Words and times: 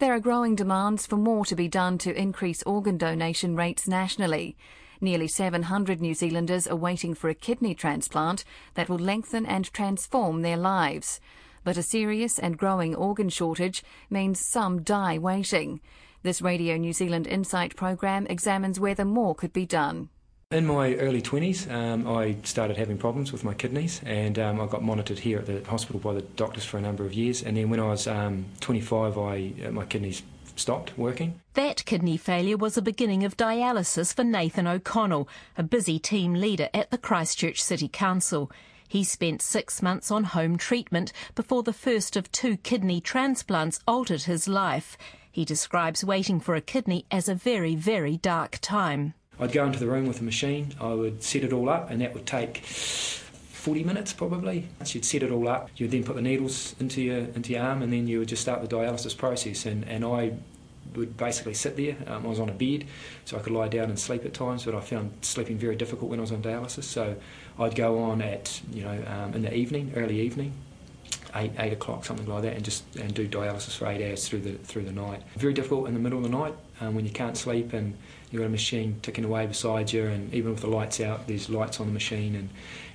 There 0.00 0.14
are 0.14 0.18
growing 0.18 0.54
demands 0.54 1.06
for 1.06 1.18
more 1.18 1.44
to 1.44 1.54
be 1.54 1.68
done 1.68 1.98
to 1.98 2.18
increase 2.18 2.62
organ 2.62 2.96
donation 2.96 3.54
rates 3.54 3.86
nationally. 3.86 4.56
Nearly 4.98 5.28
700 5.28 6.00
New 6.00 6.14
Zealanders 6.14 6.66
are 6.66 6.74
waiting 6.74 7.12
for 7.12 7.28
a 7.28 7.34
kidney 7.34 7.74
transplant 7.74 8.42
that 8.76 8.88
will 8.88 8.98
lengthen 8.98 9.44
and 9.44 9.70
transform 9.74 10.40
their 10.40 10.56
lives. 10.56 11.20
But 11.64 11.76
a 11.76 11.82
serious 11.82 12.38
and 12.38 12.56
growing 12.56 12.94
organ 12.94 13.28
shortage 13.28 13.84
means 14.08 14.40
some 14.40 14.80
die 14.80 15.18
waiting. 15.18 15.82
This 16.22 16.40
Radio 16.40 16.78
New 16.78 16.94
Zealand 16.94 17.26
Insight 17.26 17.76
program 17.76 18.26
examines 18.28 18.80
whether 18.80 19.04
more 19.04 19.34
could 19.34 19.52
be 19.52 19.66
done. 19.66 20.08
In 20.52 20.66
my 20.66 20.96
early 20.96 21.22
20s, 21.22 21.70
um, 21.70 22.08
I 22.08 22.34
started 22.42 22.76
having 22.76 22.98
problems 22.98 23.30
with 23.30 23.44
my 23.44 23.54
kidneys, 23.54 24.00
and 24.04 24.36
um, 24.36 24.60
I 24.60 24.66
got 24.66 24.82
monitored 24.82 25.20
here 25.20 25.38
at 25.38 25.46
the 25.46 25.62
hospital 25.70 26.00
by 26.00 26.12
the 26.12 26.22
doctors 26.22 26.64
for 26.64 26.76
a 26.76 26.80
number 26.80 27.04
of 27.04 27.14
years. 27.14 27.40
And 27.40 27.56
then 27.56 27.70
when 27.70 27.78
I 27.78 27.86
was 27.86 28.08
um, 28.08 28.46
25, 28.58 29.16
I, 29.16 29.52
uh, 29.64 29.70
my 29.70 29.84
kidneys 29.84 30.24
stopped 30.56 30.98
working. 30.98 31.40
That 31.54 31.84
kidney 31.84 32.16
failure 32.16 32.56
was 32.56 32.74
the 32.74 32.82
beginning 32.82 33.22
of 33.22 33.36
dialysis 33.36 34.12
for 34.12 34.24
Nathan 34.24 34.66
O'Connell, 34.66 35.28
a 35.56 35.62
busy 35.62 36.00
team 36.00 36.34
leader 36.34 36.68
at 36.74 36.90
the 36.90 36.98
Christchurch 36.98 37.62
City 37.62 37.86
Council. 37.86 38.50
He 38.88 39.04
spent 39.04 39.42
six 39.42 39.80
months 39.80 40.10
on 40.10 40.24
home 40.24 40.56
treatment 40.56 41.12
before 41.36 41.62
the 41.62 41.72
first 41.72 42.16
of 42.16 42.32
two 42.32 42.56
kidney 42.56 43.00
transplants 43.00 43.78
altered 43.86 44.22
his 44.22 44.48
life. 44.48 44.98
He 45.30 45.44
describes 45.44 46.04
waiting 46.04 46.40
for 46.40 46.56
a 46.56 46.60
kidney 46.60 47.06
as 47.08 47.28
a 47.28 47.36
very, 47.36 47.76
very 47.76 48.16
dark 48.16 48.58
time. 48.60 49.14
I'd 49.40 49.52
go 49.52 49.64
into 49.64 49.78
the 49.78 49.86
room 49.86 50.06
with 50.06 50.20
a 50.20 50.24
machine, 50.24 50.74
I 50.80 50.92
would 50.92 51.22
set 51.22 51.44
it 51.44 51.52
all 51.52 51.68
up, 51.68 51.90
and 51.90 52.00
that 52.02 52.12
would 52.14 52.26
take 52.26 52.58
40 52.58 53.84
minutes 53.84 54.12
probably. 54.12 54.68
You'd 54.86 55.04
set 55.04 55.22
it 55.22 55.30
all 55.30 55.48
up, 55.48 55.70
you'd 55.76 55.90
then 55.90 56.04
put 56.04 56.16
the 56.16 56.22
needles 56.22 56.76
into 56.78 57.00
your, 57.00 57.18
into 57.18 57.52
your 57.52 57.62
arm, 57.62 57.82
and 57.82 57.92
then 57.92 58.06
you 58.06 58.18
would 58.18 58.28
just 58.28 58.42
start 58.42 58.60
the 58.60 58.68
dialysis 58.68 59.16
process. 59.16 59.66
And, 59.66 59.84
and 59.88 60.04
I 60.04 60.32
would 60.94 61.16
basically 61.16 61.54
sit 61.54 61.76
there. 61.76 61.96
Um, 62.06 62.26
I 62.26 62.28
was 62.28 62.40
on 62.40 62.48
a 62.48 62.52
bed, 62.52 62.84
so 63.24 63.38
I 63.38 63.40
could 63.40 63.52
lie 63.52 63.68
down 63.68 63.84
and 63.84 63.98
sleep 63.98 64.24
at 64.24 64.34
times, 64.34 64.64
but 64.64 64.74
I 64.74 64.80
found 64.80 65.12
sleeping 65.22 65.56
very 65.56 65.76
difficult 65.76 66.10
when 66.10 66.20
I 66.20 66.22
was 66.22 66.32
on 66.32 66.42
dialysis. 66.42 66.84
So 66.84 67.16
I'd 67.58 67.74
go 67.74 67.98
on 67.98 68.22
at, 68.22 68.60
you 68.72 68.82
know, 68.82 69.02
um, 69.06 69.34
in 69.34 69.42
the 69.42 69.54
evening, 69.54 69.92
early 69.96 70.20
evening, 70.20 70.52
eight 71.34 71.52
eight 71.58 71.72
o'clock, 71.72 72.04
something 72.04 72.26
like 72.26 72.42
that, 72.42 72.54
and 72.54 72.64
just 72.64 72.84
and 72.96 73.14
do 73.14 73.28
dialysis 73.28 73.76
for 73.76 73.86
eight 73.86 74.06
hours 74.06 74.28
through 74.28 74.40
the 74.40 74.52
through 74.54 74.84
the 74.84 74.92
night. 74.92 75.22
Very 75.36 75.52
difficult 75.52 75.88
in 75.88 75.94
the 75.94 76.00
middle 76.00 76.18
of 76.18 76.24
the 76.24 76.30
night 76.30 76.54
um, 76.80 76.94
when 76.94 77.04
you 77.04 77.12
can't 77.12 77.36
sleep 77.36 77.72
and 77.72 77.96
you've 78.30 78.40
got 78.40 78.46
a 78.46 78.50
machine 78.50 78.98
ticking 79.02 79.24
away 79.24 79.46
beside 79.46 79.92
you, 79.92 80.04
and 80.06 80.32
even 80.32 80.52
with 80.52 80.60
the 80.60 80.68
lights 80.68 81.00
out, 81.00 81.26
there's 81.26 81.48
lights 81.48 81.80
on 81.80 81.86
the 81.86 81.92
machine, 81.92 82.34
and 82.34 82.48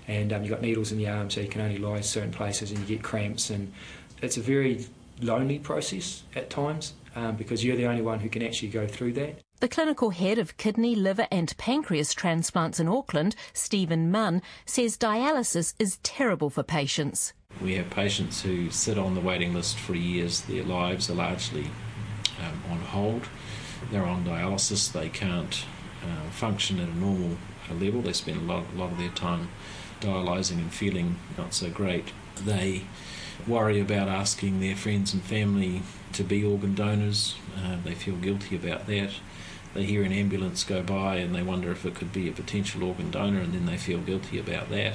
and 0.07 0.31
um, 0.33 0.43
you've 0.43 0.51
got 0.51 0.61
needles 0.61 0.91
in 0.91 0.97
the 0.97 1.07
arm, 1.07 1.29
so 1.29 1.41
you 1.41 1.47
can 1.47 1.61
only 1.61 1.77
lie 1.77 1.97
in 1.97 2.03
certain 2.03 2.31
places, 2.31 2.71
and 2.71 2.79
you 2.79 2.85
get 2.85 3.03
cramps, 3.03 3.49
and 3.49 3.71
it's 4.21 4.37
a 4.37 4.41
very 4.41 4.85
lonely 5.21 5.59
process 5.59 6.23
at 6.35 6.49
times 6.49 6.93
um, 7.15 7.35
because 7.35 7.63
you're 7.63 7.77
the 7.77 7.87
only 7.87 8.01
one 8.01 8.19
who 8.19 8.29
can 8.29 8.43
actually 8.43 8.69
go 8.69 8.87
through 8.87 9.13
that. 9.13 9.39
The 9.61 9.69
clinical 9.69 10.09
head 10.09 10.37
of 10.37 10.57
kidney, 10.57 10.95
liver, 10.95 11.27
and 11.31 11.55
pancreas 11.57 12.13
transplants 12.13 12.79
in 12.79 12.89
Auckland, 12.89 13.35
Stephen 13.53 14.11
Munn, 14.11 14.41
says 14.65 14.97
dialysis 14.97 15.73
is 15.79 15.97
terrible 16.03 16.49
for 16.49 16.61
patients. 16.61 17.33
We 17.61 17.75
have 17.75 17.89
patients 17.89 18.41
who 18.41 18.69
sit 18.69 18.97
on 18.97 19.15
the 19.15 19.21
waiting 19.21 19.53
list 19.53 19.79
for 19.79 19.95
years. 19.95 20.41
Their 20.41 20.63
lives 20.63 21.09
are 21.09 21.13
largely 21.13 21.67
um, 22.41 22.63
on 22.69 22.79
hold. 22.79 23.29
They're 23.91 24.05
on 24.05 24.25
dialysis. 24.25 24.91
They 24.91 25.09
can't 25.09 25.65
uh, 26.03 26.29
function 26.31 26.79
at 26.79 26.89
a 26.89 26.95
normal 26.95 27.37
uh, 27.69 27.73
level. 27.73 28.01
They 28.01 28.13
spend 28.13 28.37
a 28.37 28.53
lot, 28.53 28.65
a 28.73 28.77
lot 28.77 28.91
of 28.91 28.97
their 28.97 29.09
time 29.09 29.49
dialysing 30.01 30.57
and 30.57 30.73
feeling 30.73 31.17
not 31.37 31.53
so 31.53 31.69
great. 31.69 32.11
They 32.43 32.83
worry 33.47 33.79
about 33.79 34.07
asking 34.07 34.59
their 34.59 34.75
friends 34.75 35.13
and 35.13 35.23
family 35.23 35.81
to 36.13 36.23
be 36.23 36.43
organ 36.43 36.75
donors. 36.75 37.35
Uh, 37.57 37.77
they 37.83 37.93
feel 37.93 38.15
guilty 38.15 38.55
about 38.55 38.87
that. 38.87 39.11
They 39.73 39.83
hear 39.83 40.03
an 40.03 40.13
ambulance 40.13 40.63
go 40.63 40.81
by 40.81 41.17
and 41.17 41.35
they 41.35 41.43
wonder 41.43 41.71
if 41.71 41.85
it 41.85 41.95
could 41.95 42.13
be 42.13 42.29
a 42.29 42.31
potential 42.31 42.83
organ 42.83 43.11
donor, 43.11 43.41
and 43.41 43.53
then 43.53 43.65
they 43.65 43.77
feel 43.77 43.99
guilty 43.99 44.39
about 44.39 44.69
that. 44.69 44.93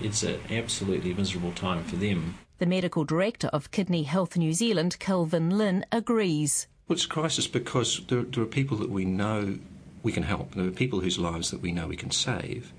It's 0.00 0.22
an 0.22 0.38
absolutely 0.50 1.14
miserable 1.14 1.52
time 1.52 1.82
for 1.84 1.96
them. 1.96 2.38
The 2.58 2.66
medical 2.66 3.04
director 3.04 3.48
of 3.48 3.70
Kidney 3.70 4.04
Health 4.04 4.36
New 4.36 4.52
Zealand, 4.52 4.98
Kelvin 4.98 5.50
Lynn, 5.50 5.84
agrees. 5.90 6.68
Well, 6.88 6.94
it's 6.94 7.04
a 7.04 7.08
crisis 7.08 7.46
because 7.46 8.00
there, 8.08 8.22
there 8.22 8.42
are 8.42 8.46
people 8.46 8.78
that 8.78 8.88
we 8.88 9.04
know 9.04 9.58
we 10.02 10.10
can 10.10 10.22
help. 10.22 10.54
There 10.54 10.66
are 10.66 10.70
people 10.70 11.00
whose 11.00 11.18
lives 11.18 11.50
that 11.50 11.60
we 11.60 11.70
know 11.70 11.86
we 11.86 11.96
can 11.96 12.10
save, 12.10 12.72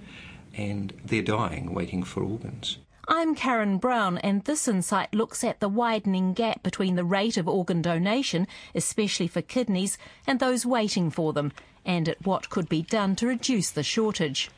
and 0.56 0.94
they're 1.06 1.22
dying 1.22 1.76
waiting 1.76 2.02
for 2.02 2.24
organs. 2.24 2.80
I'm 3.08 3.36
Karen 3.36 3.78
Brown, 3.78 4.18
and 4.18 4.44
this 4.46 4.68
insight 4.68 5.14
looks 5.14 5.44
at 5.44 5.60
the 5.60 5.70
widening 5.70 6.34
gap 6.34 6.64
between 6.64 6.96
the 6.96 7.04
rate 7.04 7.38
of 7.38 7.48
organ 7.48 7.84
donation, 7.84 8.48
especially 8.74 9.28
for 9.28 9.44
kidneys, 9.44 10.00
and 10.26 10.40
those 10.40 10.66
waiting 10.66 11.12
for 11.12 11.32
them, 11.32 11.52
and 11.86 12.10
at 12.10 12.26
what 12.26 12.50
could 12.50 12.68
be 12.68 12.82
done 12.82 13.16
to 13.18 13.28
reduce 13.28 13.70
the 13.70 13.84
shortage. 13.84 14.50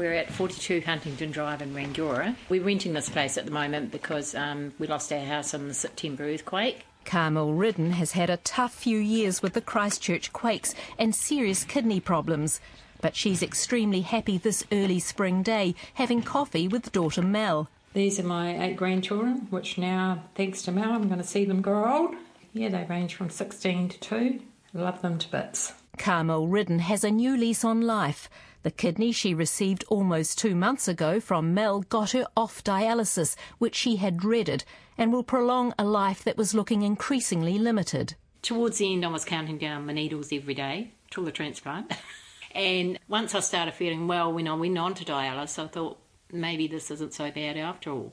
We're 0.00 0.14
at 0.14 0.32
42 0.32 0.80
Huntington 0.86 1.30
Drive 1.30 1.60
in 1.60 1.74
Rangiora. 1.74 2.34
We're 2.48 2.64
renting 2.64 2.94
this 2.94 3.10
place 3.10 3.36
at 3.36 3.44
the 3.44 3.50
moment 3.50 3.92
because 3.92 4.34
um, 4.34 4.72
we 4.78 4.86
lost 4.86 5.12
our 5.12 5.20
house 5.20 5.52
in 5.52 5.68
the 5.68 5.74
September 5.74 6.24
earthquake. 6.24 6.86
Carmel 7.04 7.52
Ridden 7.52 7.90
has 7.90 8.12
had 8.12 8.30
a 8.30 8.38
tough 8.38 8.72
few 8.72 8.96
years 8.96 9.42
with 9.42 9.52
the 9.52 9.60
Christchurch 9.60 10.32
quakes 10.32 10.74
and 10.98 11.14
serious 11.14 11.64
kidney 11.64 12.00
problems. 12.00 12.62
But 13.02 13.14
she's 13.14 13.42
extremely 13.42 14.00
happy 14.00 14.38
this 14.38 14.64
early 14.72 15.00
spring 15.00 15.42
day, 15.42 15.74
having 15.92 16.22
coffee 16.22 16.66
with 16.66 16.92
daughter 16.92 17.20
Mel. 17.20 17.68
These 17.92 18.18
are 18.18 18.22
my 18.22 18.58
eight 18.58 18.76
grandchildren, 18.76 19.48
which 19.50 19.76
now, 19.76 20.24
thanks 20.34 20.62
to 20.62 20.72
Mel, 20.72 20.92
I'm 20.92 21.08
going 21.08 21.20
to 21.20 21.26
see 21.26 21.44
them 21.44 21.60
grow 21.60 21.84
old. 21.84 22.14
Yeah, 22.54 22.70
they 22.70 22.84
range 22.84 23.16
from 23.16 23.28
16 23.28 23.90
to 23.90 24.00
2. 24.00 24.40
Love 24.72 25.02
them 25.02 25.18
to 25.18 25.30
bits. 25.30 25.74
Carmel 25.98 26.48
Ridden 26.48 26.78
has 26.78 27.04
a 27.04 27.10
new 27.10 27.36
lease 27.36 27.66
on 27.66 27.82
life. 27.82 28.30
The 28.62 28.70
kidney 28.70 29.12
she 29.12 29.32
received 29.32 29.84
almost 29.88 30.38
two 30.38 30.54
months 30.54 30.86
ago 30.86 31.18
from 31.18 31.54
Mel 31.54 31.80
got 31.80 32.10
her 32.10 32.26
off 32.36 32.62
dialysis, 32.62 33.34
which 33.58 33.74
she 33.74 33.96
had 33.96 34.18
dreaded, 34.18 34.64
and 34.98 35.12
will 35.12 35.22
prolong 35.22 35.72
a 35.78 35.84
life 35.84 36.22
that 36.24 36.36
was 36.36 36.54
looking 36.54 36.82
increasingly 36.82 37.58
limited. 37.58 38.14
Towards 38.42 38.78
the 38.78 38.92
end, 38.92 39.04
I 39.04 39.08
was 39.08 39.24
counting 39.24 39.56
down 39.56 39.86
my 39.86 39.94
needles 39.94 40.32
every 40.32 40.54
day 40.54 40.90
till 41.10 41.24
the 41.24 41.32
transplant. 41.32 41.92
and 42.54 42.98
once 43.08 43.34
I 43.34 43.40
started 43.40 43.72
feeling 43.72 44.06
well, 44.06 44.32
when 44.32 44.46
I 44.46 44.54
went 44.54 44.76
on 44.76 44.94
to 44.94 45.04
dialysis, 45.04 45.64
I 45.64 45.68
thought 45.68 45.98
maybe 46.30 46.66
this 46.66 46.90
isn't 46.90 47.14
so 47.14 47.30
bad 47.30 47.56
after 47.56 47.90
all. 47.90 48.12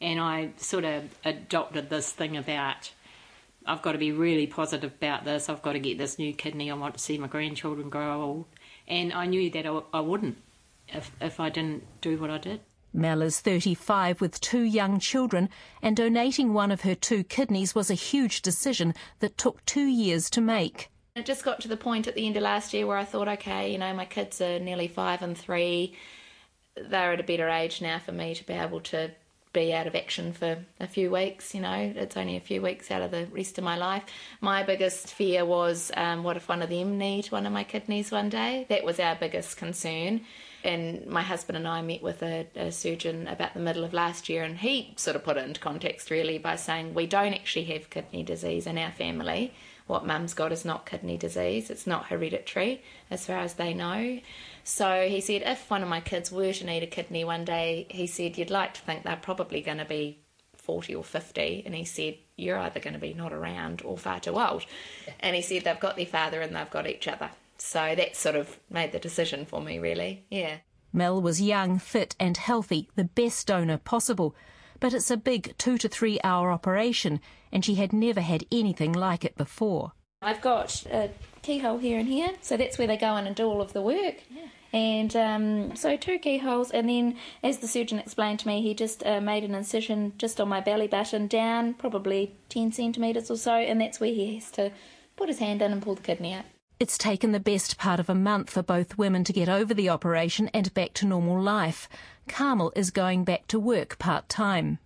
And 0.00 0.18
I 0.18 0.52
sort 0.56 0.84
of 0.84 1.04
adopted 1.24 1.90
this 1.90 2.10
thing 2.12 2.36
about 2.36 2.92
I've 3.64 3.82
got 3.82 3.92
to 3.92 3.98
be 3.98 4.12
really 4.12 4.46
positive 4.46 4.92
about 4.92 5.24
this. 5.24 5.48
I've 5.48 5.62
got 5.62 5.74
to 5.74 5.78
get 5.78 5.98
this 5.98 6.18
new 6.18 6.32
kidney. 6.32 6.70
I 6.70 6.74
want 6.74 6.94
to 6.94 7.00
see 7.00 7.18
my 7.18 7.28
grandchildren 7.28 7.90
grow 7.90 8.20
old. 8.20 8.44
And 8.88 9.12
I 9.12 9.26
knew 9.26 9.50
that 9.50 9.66
I, 9.66 9.80
I 9.92 10.00
wouldn't 10.00 10.36
if, 10.88 11.10
if 11.20 11.40
I 11.40 11.48
didn't 11.48 11.84
do 12.00 12.18
what 12.18 12.30
I 12.30 12.38
did. 12.38 12.60
Mel 12.94 13.22
is 13.22 13.40
35 13.40 14.20
with 14.20 14.40
two 14.40 14.62
young 14.62 14.98
children, 14.98 15.48
and 15.80 15.96
donating 15.96 16.52
one 16.52 16.70
of 16.70 16.82
her 16.82 16.94
two 16.94 17.24
kidneys 17.24 17.74
was 17.74 17.90
a 17.90 17.94
huge 17.94 18.42
decision 18.42 18.94
that 19.20 19.38
took 19.38 19.64
two 19.64 19.86
years 19.86 20.28
to 20.30 20.42
make. 20.42 20.90
It 21.16 21.24
just 21.24 21.44
got 21.44 21.60
to 21.60 21.68
the 21.68 21.76
point 21.76 22.06
at 22.06 22.14
the 22.14 22.26
end 22.26 22.36
of 22.36 22.42
last 22.42 22.74
year 22.74 22.86
where 22.86 22.98
I 22.98 23.04
thought, 23.04 23.28
okay, 23.28 23.72
you 23.72 23.78
know, 23.78 23.92
my 23.94 24.04
kids 24.04 24.40
are 24.40 24.58
nearly 24.58 24.88
five 24.88 25.22
and 25.22 25.36
three. 25.36 25.94
They're 26.74 27.12
at 27.12 27.20
a 27.20 27.24
better 27.24 27.48
age 27.48 27.80
now 27.80 27.98
for 27.98 28.12
me 28.12 28.34
to 28.34 28.44
be 28.44 28.54
able 28.54 28.80
to 28.80 29.10
be 29.52 29.72
out 29.72 29.86
of 29.86 29.94
action 29.94 30.32
for 30.32 30.64
a 30.80 30.86
few 30.86 31.10
weeks. 31.10 31.54
You 31.54 31.60
know, 31.60 31.92
it's 31.94 32.16
only 32.16 32.36
a 32.36 32.40
few 32.40 32.62
weeks 32.62 32.90
out 32.90 33.02
of 33.02 33.10
the 33.10 33.26
rest 33.32 33.58
of 33.58 33.64
my 33.64 33.76
life. 33.76 34.04
My 34.40 34.62
biggest 34.62 35.12
fear 35.12 35.44
was 35.44 35.90
um, 35.96 36.22
what 36.22 36.36
if 36.36 36.48
one 36.48 36.62
of 36.62 36.70
them 36.70 36.98
need 36.98 37.26
one 37.26 37.46
of 37.46 37.52
my 37.52 37.64
kidneys 37.64 38.10
one 38.10 38.28
day? 38.28 38.66
That 38.68 38.84
was 38.84 38.98
our 38.98 39.14
biggest 39.14 39.56
concern. 39.56 40.22
And 40.64 41.06
my 41.06 41.22
husband 41.22 41.56
and 41.56 41.66
I 41.66 41.82
met 41.82 42.02
with 42.02 42.22
a, 42.22 42.46
a 42.54 42.70
surgeon 42.70 43.26
about 43.26 43.54
the 43.54 43.60
middle 43.60 43.84
of 43.84 43.92
last 43.92 44.28
year, 44.28 44.44
and 44.44 44.56
he 44.56 44.94
sort 44.96 45.16
of 45.16 45.24
put 45.24 45.36
it 45.36 45.44
into 45.44 45.60
context 45.60 46.10
really 46.10 46.38
by 46.38 46.56
saying, 46.56 46.94
We 46.94 47.06
don't 47.06 47.34
actually 47.34 47.64
have 47.64 47.90
kidney 47.90 48.22
disease 48.22 48.66
in 48.66 48.78
our 48.78 48.92
family. 48.92 49.52
What 49.92 50.06
mum's 50.06 50.32
got 50.32 50.52
is 50.52 50.64
not 50.64 50.86
kidney 50.86 51.18
disease, 51.18 51.68
it's 51.68 51.86
not 51.86 52.06
hereditary 52.06 52.82
as 53.10 53.26
far 53.26 53.36
as 53.36 53.52
they 53.52 53.74
know. 53.74 54.20
So 54.64 55.06
he 55.06 55.20
said, 55.20 55.42
if 55.44 55.68
one 55.70 55.82
of 55.82 55.88
my 55.90 56.00
kids 56.00 56.32
were 56.32 56.54
to 56.54 56.64
need 56.64 56.82
a 56.82 56.86
kidney 56.86 57.24
one 57.24 57.44
day, 57.44 57.86
he 57.90 58.06
said, 58.06 58.38
you'd 58.38 58.48
like 58.48 58.72
to 58.72 58.80
think 58.80 59.02
they're 59.02 59.16
probably 59.16 59.60
going 59.60 59.76
to 59.76 59.84
be 59.84 60.18
40 60.56 60.94
or 60.94 61.04
50. 61.04 61.64
And 61.66 61.74
he 61.74 61.84
said, 61.84 62.16
you're 62.38 62.56
either 62.56 62.80
going 62.80 62.94
to 62.94 62.98
be 62.98 63.12
not 63.12 63.34
around 63.34 63.82
or 63.84 63.98
far 63.98 64.18
too 64.18 64.40
old. 64.40 64.64
And 65.20 65.36
he 65.36 65.42
said, 65.42 65.64
they've 65.64 65.78
got 65.78 65.96
their 65.96 66.06
father 66.06 66.40
and 66.40 66.56
they've 66.56 66.70
got 66.70 66.86
each 66.86 67.06
other. 67.06 67.28
So 67.58 67.94
that 67.94 68.16
sort 68.16 68.36
of 68.36 68.58
made 68.70 68.92
the 68.92 68.98
decision 68.98 69.44
for 69.44 69.60
me, 69.60 69.78
really. 69.78 70.24
Yeah. 70.30 70.56
Mel 70.90 71.20
was 71.20 71.42
young, 71.42 71.78
fit, 71.78 72.16
and 72.18 72.38
healthy, 72.38 72.88
the 72.96 73.04
best 73.04 73.46
donor 73.46 73.76
possible. 73.76 74.34
But 74.82 74.94
it's 74.94 75.12
a 75.12 75.16
big 75.16 75.56
two 75.58 75.78
to 75.78 75.88
three 75.88 76.18
hour 76.24 76.50
operation, 76.50 77.20
and 77.52 77.64
she 77.64 77.76
had 77.76 77.92
never 77.92 78.20
had 78.20 78.44
anything 78.50 78.92
like 78.92 79.24
it 79.24 79.36
before. 79.36 79.92
I've 80.20 80.40
got 80.40 80.84
a 80.90 81.10
keyhole 81.42 81.78
here 81.78 82.00
and 82.00 82.08
here, 82.08 82.30
so 82.40 82.56
that's 82.56 82.78
where 82.78 82.88
they 82.88 82.96
go 82.96 83.16
in 83.16 83.28
and 83.28 83.36
do 83.36 83.46
all 83.46 83.60
of 83.60 83.74
the 83.74 83.80
work. 83.80 84.16
Yeah. 84.28 84.48
And 84.72 85.14
um, 85.14 85.76
so 85.76 85.96
two 85.96 86.18
keyholes, 86.18 86.72
and 86.72 86.88
then 86.88 87.16
as 87.44 87.58
the 87.58 87.68
surgeon 87.68 88.00
explained 88.00 88.40
to 88.40 88.48
me, 88.48 88.60
he 88.60 88.74
just 88.74 89.06
uh, 89.06 89.20
made 89.20 89.44
an 89.44 89.54
incision 89.54 90.14
just 90.18 90.40
on 90.40 90.48
my 90.48 90.60
belly 90.60 90.88
button 90.88 91.28
down, 91.28 91.74
probably 91.74 92.34
10 92.48 92.72
centimetres 92.72 93.30
or 93.30 93.36
so, 93.36 93.54
and 93.54 93.80
that's 93.80 94.00
where 94.00 94.12
he 94.12 94.34
has 94.34 94.50
to 94.50 94.72
put 95.14 95.28
his 95.28 95.38
hand 95.38 95.62
in 95.62 95.70
and 95.70 95.80
pull 95.80 95.94
the 95.94 96.02
kidney 96.02 96.34
out. 96.34 96.46
It's 96.80 96.98
taken 96.98 97.30
the 97.30 97.38
best 97.38 97.78
part 97.78 98.00
of 98.00 98.10
a 98.10 98.14
month 98.16 98.50
for 98.50 98.60
both 98.60 98.98
women 98.98 99.22
to 99.22 99.32
get 99.32 99.48
over 99.48 99.72
the 99.72 99.88
operation 99.88 100.50
and 100.52 100.74
back 100.74 100.94
to 100.94 101.06
normal 101.06 101.40
life. 101.40 101.88
Carmel 102.28 102.72
is 102.76 102.90
going 102.90 103.24
back 103.24 103.46
to 103.48 103.58
work 103.58 103.98
part 103.98 104.28
time. 104.28 104.78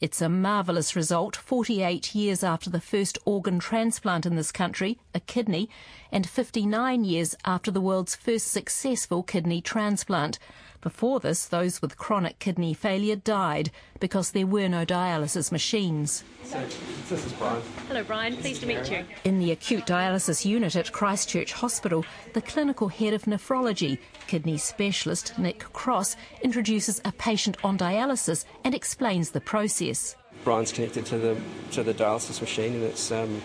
It's 0.00 0.20
a 0.20 0.28
marvellous 0.28 0.94
result 0.94 1.34
48 1.34 2.14
years 2.14 2.44
after 2.44 2.68
the 2.68 2.80
first 2.80 3.16
organ 3.24 3.58
transplant 3.58 4.26
in 4.26 4.36
this 4.36 4.52
country, 4.52 4.98
a 5.14 5.20
kidney, 5.20 5.70
and 6.12 6.28
59 6.28 7.04
years 7.04 7.34
after 7.44 7.70
the 7.70 7.80
world's 7.80 8.14
first 8.14 8.48
successful 8.48 9.22
kidney 9.22 9.60
transplant. 9.60 10.38
Before 10.84 11.18
this, 11.18 11.46
those 11.46 11.80
with 11.80 11.96
chronic 11.96 12.38
kidney 12.40 12.74
failure 12.74 13.16
died 13.16 13.70
because 14.00 14.32
there 14.32 14.46
were 14.46 14.68
no 14.68 14.84
dialysis 14.84 15.50
machines. 15.50 16.22
So, 16.42 16.62
this 17.08 17.24
is 17.24 17.32
Brian. 17.32 17.62
Hello, 17.88 18.04
Brian. 18.04 18.36
Pleased 18.36 18.60
to 18.60 18.66
meet 18.66 18.90
you. 18.90 19.02
In 19.24 19.38
the 19.38 19.52
acute 19.52 19.86
dialysis 19.86 20.44
unit 20.44 20.76
at 20.76 20.92
Christchurch 20.92 21.54
Hospital, 21.54 22.04
the 22.34 22.42
clinical 22.42 22.88
head 22.88 23.14
of 23.14 23.22
nephrology, 23.22 23.96
kidney 24.26 24.58
specialist 24.58 25.38
Nick 25.38 25.60
Cross, 25.72 26.16
introduces 26.42 27.00
a 27.06 27.12
patient 27.12 27.56
on 27.64 27.78
dialysis 27.78 28.44
and 28.62 28.74
explains 28.74 29.30
the 29.30 29.40
process. 29.40 30.16
Brian's 30.44 30.70
connected 30.70 31.06
to 31.06 31.16
the 31.16 31.40
to 31.70 31.82
the 31.82 31.94
dialysis 31.94 32.42
machine, 32.42 32.74
and 32.74 32.82
it's 32.82 33.10
um, 33.10 33.40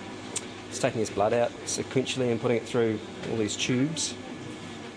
it's 0.68 0.80
taking 0.80 1.00
his 1.00 1.10
blood 1.10 1.32
out 1.32 1.52
sequentially 1.66 2.34
and 2.34 2.42
putting 2.42 2.58
it 2.58 2.66
through 2.66 3.00
all 3.32 3.38
these 3.38 3.56
tubes 3.56 4.14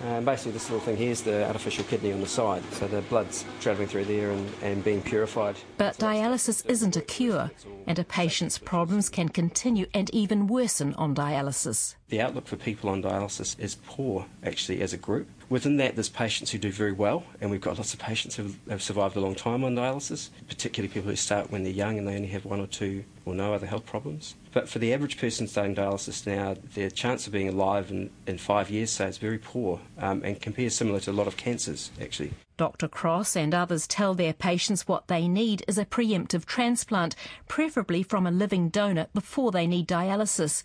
Uh, 0.02 0.16
and 0.16 0.26
basically, 0.26 0.50
this 0.50 0.68
little 0.68 0.84
thing 0.84 0.96
here 0.96 1.10
is 1.10 1.22
the 1.22 1.46
artificial 1.46 1.84
kidney 1.84 2.12
on 2.12 2.20
the 2.20 2.26
side, 2.26 2.62
so 2.72 2.88
the 2.88 3.02
blood's 3.02 3.44
travelling 3.60 3.86
through 3.86 4.04
there 4.04 4.32
and, 4.32 4.52
and 4.60 4.82
being 4.82 5.00
purified. 5.00 5.54
But 5.78 5.96
dialysis 5.96 6.66
isn't 6.66 6.96
a 6.96 7.00
cure, 7.00 7.52
and 7.86 7.98
a 7.98 8.04
patient's 8.04 8.58
problems 8.58 9.08
can 9.08 9.28
continue 9.28 9.86
and 9.94 10.10
even 10.10 10.48
worsen 10.48 10.92
on 10.94 11.14
dialysis. 11.14 11.94
The 12.08 12.20
outlook 12.20 12.48
for 12.48 12.56
people 12.56 12.90
on 12.90 13.00
dialysis 13.02 13.58
is 13.60 13.76
poor, 13.86 14.26
actually, 14.42 14.82
as 14.82 14.92
a 14.92 14.96
group. 14.96 15.28
Within 15.48 15.76
that, 15.76 15.94
there's 15.94 16.08
patients 16.08 16.50
who 16.50 16.58
do 16.58 16.72
very 16.72 16.92
well, 16.92 17.22
and 17.40 17.50
we've 17.50 17.60
got 17.60 17.76
lots 17.76 17.94
of 17.94 18.00
patients 18.00 18.34
who 18.34 18.54
have 18.68 18.82
survived 18.82 19.14
a 19.16 19.20
long 19.20 19.36
time 19.36 19.62
on 19.62 19.76
dialysis, 19.76 20.30
particularly 20.48 20.92
people 20.92 21.10
who 21.10 21.16
start 21.16 21.52
when 21.52 21.62
they're 21.62 21.72
young 21.72 21.96
and 21.96 22.08
they 22.08 22.16
only 22.16 22.28
have 22.28 22.44
one 22.44 22.60
or 22.60 22.66
two 22.66 23.04
or 23.24 23.34
no 23.34 23.54
other 23.54 23.66
health 23.66 23.86
problems. 23.86 24.34
But 24.52 24.68
for 24.68 24.78
the 24.78 24.92
average 24.92 25.18
person 25.18 25.48
starting 25.48 25.74
dialysis 25.74 26.26
now, 26.26 26.56
their 26.74 26.90
chance 26.90 27.26
of 27.26 27.32
being 27.32 27.48
alive 27.48 27.90
in, 27.90 28.10
in 28.26 28.36
five 28.36 28.68
years, 28.68 28.90
say, 28.90 29.06
is 29.06 29.16
very 29.16 29.38
poor 29.38 29.80
um, 29.98 30.22
and 30.24 30.40
compares 30.40 30.74
similar 30.74 31.00
to 31.00 31.10
a 31.10 31.12
lot 31.12 31.26
of 31.26 31.38
cancers, 31.38 31.90
actually. 32.00 32.32
Dr. 32.58 32.86
Cross 32.86 33.34
and 33.34 33.54
others 33.54 33.86
tell 33.86 34.14
their 34.14 34.34
patients 34.34 34.86
what 34.86 35.08
they 35.08 35.26
need 35.26 35.64
is 35.66 35.78
a 35.78 35.86
preemptive 35.86 36.44
transplant, 36.44 37.16
preferably 37.48 38.02
from 38.02 38.26
a 38.26 38.30
living 38.30 38.68
donor 38.68 39.06
before 39.14 39.50
they 39.50 39.66
need 39.66 39.88
dialysis. 39.88 40.62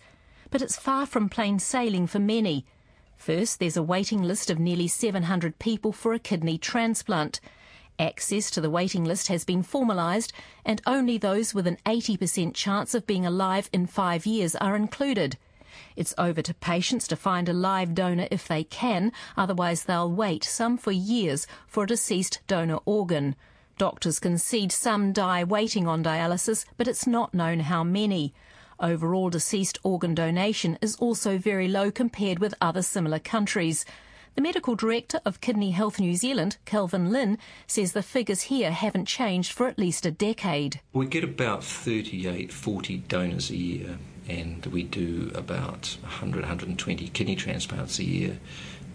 But 0.50 0.60
it's 0.60 0.76
far 0.76 1.06
from 1.06 1.30
plain 1.30 1.58
sailing 1.58 2.06
for 2.06 2.18
many. 2.18 2.66
First, 3.16 3.58
there's 3.58 3.76
a 3.76 3.82
waiting 3.82 4.22
list 4.22 4.50
of 4.50 4.58
nearly 4.58 4.86
700 4.86 5.58
people 5.58 5.92
for 5.92 6.12
a 6.12 6.18
kidney 6.18 6.58
transplant. 6.58 7.40
Access 7.98 8.50
to 8.52 8.60
the 8.60 8.70
waiting 8.70 9.04
list 9.04 9.26
has 9.26 9.44
been 9.44 9.64
formalised, 9.64 10.30
and 10.64 10.80
only 10.86 11.18
those 11.18 11.52
with 11.52 11.66
an 11.66 11.78
80% 11.84 12.54
chance 12.54 12.94
of 12.94 13.06
being 13.08 13.26
alive 13.26 13.68
in 13.72 13.86
five 13.86 14.24
years 14.24 14.54
are 14.56 14.76
included. 14.76 15.36
It's 15.96 16.14
over 16.16 16.40
to 16.42 16.54
patients 16.54 17.08
to 17.08 17.16
find 17.16 17.48
a 17.48 17.52
live 17.52 17.94
donor 17.94 18.28
if 18.30 18.46
they 18.46 18.62
can, 18.62 19.10
otherwise, 19.36 19.82
they'll 19.82 20.10
wait, 20.10 20.44
some 20.44 20.78
for 20.78 20.92
years, 20.92 21.46
for 21.66 21.84
a 21.84 21.86
deceased 21.88 22.38
donor 22.46 22.78
organ. 22.84 23.34
Doctors 23.78 24.20
concede 24.20 24.70
some 24.70 25.12
die 25.12 25.42
waiting 25.42 25.88
on 25.88 26.04
dialysis, 26.04 26.64
but 26.76 26.86
it's 26.86 27.06
not 27.06 27.34
known 27.34 27.60
how 27.60 27.82
many. 27.82 28.32
Overall 28.80 29.28
deceased 29.28 29.78
organ 29.82 30.14
donation 30.14 30.78
is 30.80 30.94
also 30.96 31.36
very 31.36 31.66
low 31.66 31.90
compared 31.90 32.38
with 32.38 32.54
other 32.60 32.82
similar 32.82 33.18
countries. 33.18 33.84
The 34.38 34.42
medical 34.42 34.76
director 34.76 35.20
of 35.24 35.40
Kidney 35.40 35.72
Health 35.72 35.98
New 35.98 36.14
Zealand, 36.14 36.58
Kelvin 36.64 37.10
Lynn, 37.10 37.38
says 37.66 37.90
the 37.90 38.04
figures 38.04 38.42
here 38.42 38.70
haven't 38.70 39.06
changed 39.06 39.50
for 39.50 39.66
at 39.66 39.80
least 39.80 40.06
a 40.06 40.12
decade. 40.12 40.80
We 40.92 41.06
get 41.06 41.24
about 41.24 41.64
38, 41.64 42.52
40 42.52 42.98
donors 43.08 43.50
a 43.50 43.56
year, 43.56 43.98
and 44.28 44.64
we 44.66 44.84
do 44.84 45.32
about 45.34 45.96
100, 46.02 46.42
120 46.42 47.08
kidney 47.08 47.34
transplants 47.34 47.98
a 47.98 48.04
year, 48.04 48.38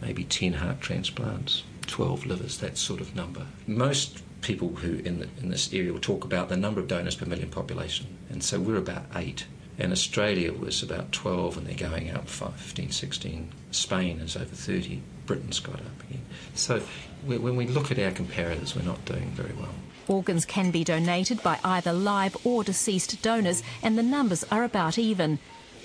maybe 0.01 0.23
10 0.23 0.53
heart 0.53 0.79
transplants, 0.79 1.63
12 1.87 2.25
livers, 2.25 2.59
that 2.59 2.77
sort 2.77 3.01
of 3.01 3.13
number. 3.13 3.45
Most 3.67 4.23
people 4.39 4.69
who 4.69 4.99
in, 4.99 5.19
the, 5.19 5.27
in 5.41 5.49
this 5.49 5.73
area 5.73 5.91
will 5.91 5.99
talk 5.99 6.23
about 6.23 6.47
the 6.47 6.55
number 6.55 6.79
of 6.79 6.87
donors 6.87 7.15
per 7.15 7.25
million 7.25 7.49
population, 7.49 8.07
and 8.29 8.41
so 8.41 8.61
we're 8.61 8.77
about 8.77 9.07
eight. 9.13 9.45
And 9.77 9.91
Australia 9.91 10.53
was 10.53 10.81
about 10.81 11.11
12 11.11 11.57
and 11.57 11.67
they're 11.67 11.89
going 11.89 12.11
up 12.11 12.29
15, 12.29 12.91
16. 12.91 13.51
Spain 13.71 14.19
is 14.19 14.37
over 14.37 14.45
30. 14.45 15.01
Britain's 15.25 15.59
got 15.59 15.75
up 15.75 16.03
again. 16.09 16.25
So 16.55 16.81
when 17.25 17.55
we 17.55 17.67
look 17.67 17.91
at 17.91 17.99
our 17.99 18.11
comparators, 18.11 18.75
we're 18.75 18.83
not 18.83 19.03
doing 19.05 19.31
very 19.31 19.53
well. 19.53 19.73
Organs 20.07 20.45
can 20.45 20.71
be 20.71 20.83
donated 20.83 21.41
by 21.41 21.59
either 21.63 21.93
live 21.93 22.35
or 22.45 22.63
deceased 22.63 23.21
donors, 23.21 23.63
and 23.81 23.97
the 23.97 24.03
numbers 24.03 24.43
are 24.51 24.63
about 24.63 24.97
even. 24.97 25.39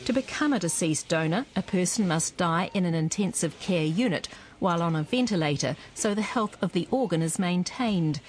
To 0.06 0.12
become 0.12 0.52
a 0.52 0.58
deceased 0.58 1.08
donor, 1.08 1.46
a 1.55 1.62
person 1.62 2.08
must 2.08 2.37
die 2.37 2.70
in 2.75 2.85
an 2.85 2.94
intensive 2.94 3.58
care 3.61 3.85
unit 3.85 4.29
while 4.58 4.82
on 4.82 4.96
a 4.96 5.02
ventilator 5.05 5.76
so 5.94 6.14
the 6.14 6.23
health 6.23 6.56
of 6.61 6.73
the 6.73 6.88
organ 6.91 7.23
is 7.23 7.38
maintained. 7.38 8.20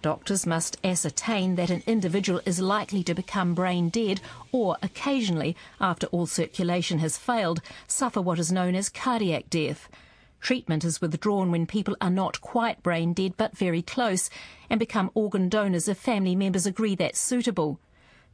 Doctors 0.00 0.46
must 0.46 0.76
ascertain 0.84 1.54
that 1.56 1.70
an 1.70 1.82
individual 1.86 2.40
is 2.44 2.60
likely 2.60 3.02
to 3.04 3.14
become 3.14 3.54
brain 3.54 3.88
dead 3.88 4.20
or 4.50 4.76
occasionally, 4.82 5.56
after 5.80 6.06
all 6.08 6.26
circulation 6.26 6.98
has 6.98 7.18
failed, 7.18 7.60
suffer 7.86 8.20
what 8.20 8.38
is 8.38 8.52
known 8.52 8.74
as 8.74 8.88
cardiac 8.88 9.48
death. 9.48 9.88
Treatment 10.42 10.84
is 10.84 11.00
withdrawn 11.00 11.52
when 11.52 11.66
people 11.66 11.96
are 12.00 12.10
not 12.10 12.40
quite 12.40 12.82
brain 12.82 13.12
dead 13.12 13.36
but 13.36 13.56
very 13.56 13.80
close 13.80 14.28
and 14.68 14.80
become 14.80 15.12
organ 15.14 15.48
donors 15.48 15.86
if 15.86 15.96
family 15.96 16.34
members 16.34 16.66
agree 16.66 16.96
that's 16.96 17.20
suitable. 17.20 17.78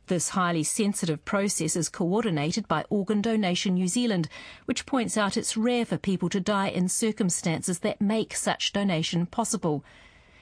This 0.06 0.30
highly 0.30 0.64
sensitive 0.64 1.22
process 1.26 1.76
is 1.76 1.90
coordinated 1.90 2.66
by 2.66 2.86
Organ 2.88 3.20
Donation 3.20 3.74
New 3.74 3.88
Zealand, 3.88 4.30
which 4.64 4.86
points 4.86 5.18
out 5.18 5.36
it's 5.36 5.54
rare 5.54 5.84
for 5.84 5.98
people 5.98 6.30
to 6.30 6.40
die 6.40 6.68
in 6.68 6.88
circumstances 6.88 7.80
that 7.80 8.00
make 8.00 8.34
such 8.34 8.72
donation 8.72 9.26
possible. 9.26 9.84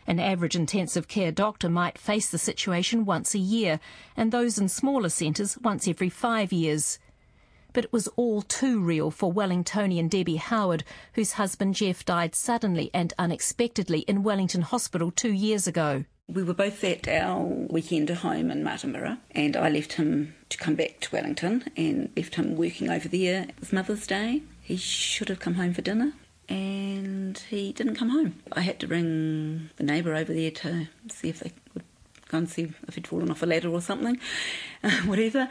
An 0.06 0.20
average 0.20 0.54
intensive 0.54 1.08
care 1.08 1.32
doctor 1.32 1.68
might 1.68 1.98
face 1.98 2.30
the 2.30 2.38
situation 2.38 3.04
once 3.04 3.34
a 3.34 3.40
year, 3.40 3.80
and 4.16 4.30
those 4.30 4.56
in 4.56 4.68
smaller 4.68 5.08
centres 5.08 5.58
once 5.58 5.88
every 5.88 6.10
five 6.10 6.52
years. 6.52 7.00
But 7.76 7.85
it 7.85 7.92
was 7.92 8.09
all 8.16 8.40
too 8.40 8.80
real 8.80 9.11
for 9.11 9.30
Wellingtonian 9.30 10.09
Debbie 10.09 10.37
Howard, 10.37 10.83
whose 11.12 11.33
husband 11.33 11.75
Jeff 11.75 12.06
died 12.06 12.35
suddenly 12.35 12.90
and 12.95 13.12
unexpectedly 13.18 13.99
in 14.09 14.23
Wellington 14.23 14.62
Hospital 14.62 15.11
two 15.11 15.35
years 15.35 15.66
ago. 15.66 16.06
We 16.26 16.42
were 16.42 16.54
both 16.54 16.83
at 16.85 17.06
our 17.06 17.42
weekend 17.42 18.09
home 18.09 18.50
in 18.50 18.64
Martinborough, 18.64 19.18
and 19.33 19.59
I 19.59 19.68
left 19.68 19.92
him 19.92 20.35
to 20.49 20.56
come 20.56 20.75
back 20.75 21.00
to 21.00 21.12
Wellington 21.12 21.64
and 21.76 22.09
left 22.16 22.37
him 22.37 22.56
working 22.56 22.88
over 22.88 23.09
there. 23.09 23.42
It 23.42 23.61
was 23.61 23.75
Mother's 23.75 24.06
Day. 24.06 24.40
He 24.62 24.78
should 24.78 25.28
have 25.28 25.40
come 25.40 25.56
home 25.56 25.75
for 25.75 25.83
dinner, 25.83 26.14
and 26.49 27.37
he 27.50 27.75
didn't 27.75 27.97
come 27.97 28.09
home. 28.09 28.37
I 28.52 28.62
had 28.62 28.80
to 28.80 28.87
ring 28.87 29.68
the 29.76 29.85
neighbour 29.85 30.14
over 30.14 30.33
there 30.33 30.50
to 30.50 30.88
see 31.11 31.28
if 31.28 31.40
they 31.40 31.52
would 31.75 31.85
see 32.45 32.73
if 32.87 32.95
he'd 32.95 33.07
fallen 33.07 33.31
off 33.31 33.43
a 33.43 33.47
ladder 33.47 33.71
or 33.71 33.81
something, 33.81 34.19
uh, 34.85 34.90
whatever. 35.07 35.49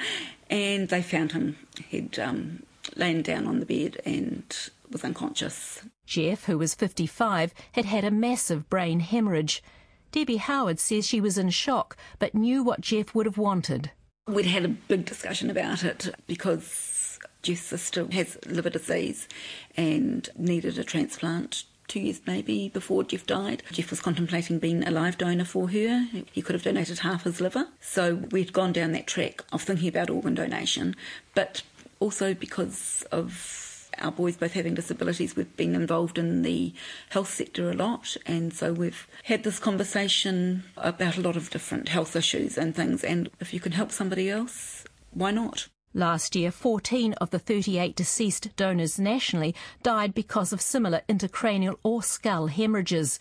And 0.50 0.90
they 0.90 1.02
found 1.02 1.32
him. 1.32 1.58
He'd 1.88 2.20
um, 2.20 2.64
lain 2.96 3.24
down 3.24 3.48
on 3.48 3.60
the 3.60 3.66
bed 3.66 4.00
and 4.06 4.44
was 4.92 5.04
unconscious. 5.04 5.82
Jeff, 6.06 6.46
who 6.46 6.58
was 6.58 6.76
55, 6.76 7.54
had 7.72 7.86
had 7.86 8.04
a 8.04 8.12
massive 8.12 8.70
brain 8.70 9.00
hemorrhage. 9.00 9.64
Debbie 10.12 10.38
Howard 10.38 10.80
says 10.80 11.06
she 11.06 11.20
was 11.20 11.38
in 11.38 11.50
shock 11.50 11.98
but 12.20 12.36
knew 12.36 12.64
what 12.64 12.82
Jeff 12.82 13.14
would 13.16 13.26
have 13.26 13.38
wanted. 13.38 13.92
We'd 14.28 14.46
had 14.46 14.66
a 14.66 14.70
big 14.70 15.06
discussion 15.06 15.50
about 15.50 15.84
it 15.84 16.10
because 16.26 17.20
Jeff's 17.42 17.62
sister 17.62 18.08
has 18.12 18.38
liver 18.46 18.70
disease 18.70 19.28
and 19.76 20.30
needed 20.38 20.80
a 20.80 20.84
transplant 20.84 21.64
two 21.88 22.00
years 22.00 22.22
maybe 22.26 22.70
before 22.70 23.04
Jeff 23.04 23.26
died. 23.26 23.64
Jeff 23.72 23.90
was 23.90 24.02
contemplating 24.02 24.60
being 24.60 24.86
a 24.86 24.92
live 24.92 25.18
donor 25.18 25.46
for 25.46 25.70
her. 25.70 26.08
He 26.32 26.42
could 26.42 26.56
have 26.56 26.64
donated 26.64 27.00
half 27.00 27.24
his 27.24 27.42
liver. 27.42 27.68
So 27.80 28.16
we'd 28.32 28.54
gone 28.54 28.74
down 28.74 28.92
that 28.94 29.08
track 29.08 29.44
of 29.52 29.62
thinking 29.62 29.90
about 29.90 30.10
organ 30.10 30.36
donation, 30.36 30.96
but 31.34 31.62
also 32.00 32.34
because 32.34 33.06
of 33.12 33.66
our 34.00 34.12
boys 34.12 34.38
both 34.38 34.54
having 34.54 34.76
disabilities, 34.76 35.36
we've 35.36 35.56
been 35.56 35.76
involved 35.76 36.18
in 36.18 36.42
the 36.42 36.74
health 37.10 37.30
sector 37.34 37.70
a 37.70 37.74
lot, 37.74 38.18
and 38.26 38.54
so 38.54 38.74
we've 38.74 39.08
had 39.24 39.44
this 39.44 39.60
conversation 39.60 40.64
about 40.78 41.18
a 41.18 41.22
lot 41.22 41.38
of 41.38 41.50
different 41.50 41.90
health 41.90 42.16
issues 42.16 42.58
and 42.58 42.76
things. 42.76 43.04
And 43.04 43.30
if 43.40 43.54
you 43.54 43.60
can 43.60 43.72
help 43.72 43.92
somebody 43.92 44.30
else, 44.30 44.84
why 45.12 45.32
not? 45.32 45.68
Last 45.98 46.36
year, 46.36 46.52
14 46.52 47.14
of 47.22 47.30
the 47.30 47.40
38 47.40 47.96
deceased 47.96 48.54
donors 48.58 49.00
nationally 49.00 49.56
died 49.82 50.14
because 50.14 50.52
of 50.52 50.60
similar 50.60 51.04
intracranial 51.08 51.78
or 51.84 52.04
skull 52.04 52.48
hemorrhages. 52.48 53.18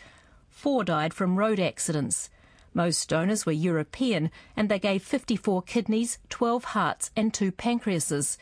Four 0.49 0.83
died 0.83 1.15
from 1.15 1.37
road 1.37 1.61
accidents. 1.61 2.31
Most 2.75 3.09
donors 3.09 3.47
were 3.47 3.53
European 3.53 4.29
and 4.57 4.69
they 4.69 4.81
gave 4.81 5.05
54 5.05 5.63
kidneys, 5.63 6.19
12 6.31 6.65
hearts, 6.65 7.13
and 7.15 7.33
two 7.33 7.53
pancreases. 7.53 8.39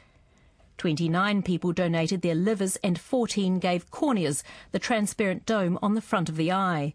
29 0.78 1.42
people 1.42 1.74
donated 1.74 2.22
their 2.22 2.34
livers 2.34 2.76
and 2.76 2.98
14 2.98 3.58
gave 3.58 3.90
corneas, 3.90 4.42
the 4.70 4.78
transparent 4.78 5.44
dome 5.44 5.78
on 5.82 5.92
the 5.94 6.00
front 6.00 6.30
of 6.30 6.36
the 6.36 6.50
eye. 6.50 6.94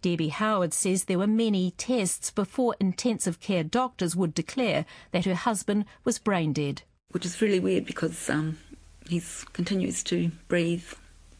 Debbie 0.00 0.28
Howard 0.28 0.72
says 0.72 1.04
there 1.04 1.18
were 1.18 1.26
many 1.26 1.72
tests 1.72 2.30
before 2.30 2.76
intensive 2.78 3.40
care 3.40 3.64
doctors 3.64 4.14
would 4.14 4.34
declare 4.34 4.84
that 5.12 5.24
her 5.24 5.34
husband 5.34 5.84
was 6.04 6.18
brain 6.18 6.52
dead. 6.52 6.82
Which 7.10 7.26
is 7.26 7.40
really 7.40 7.60
weird 7.60 7.86
because 7.86 8.28
um, 8.30 8.58
he 9.08 9.22
continues 9.52 10.02
to 10.04 10.30
breathe 10.46 10.84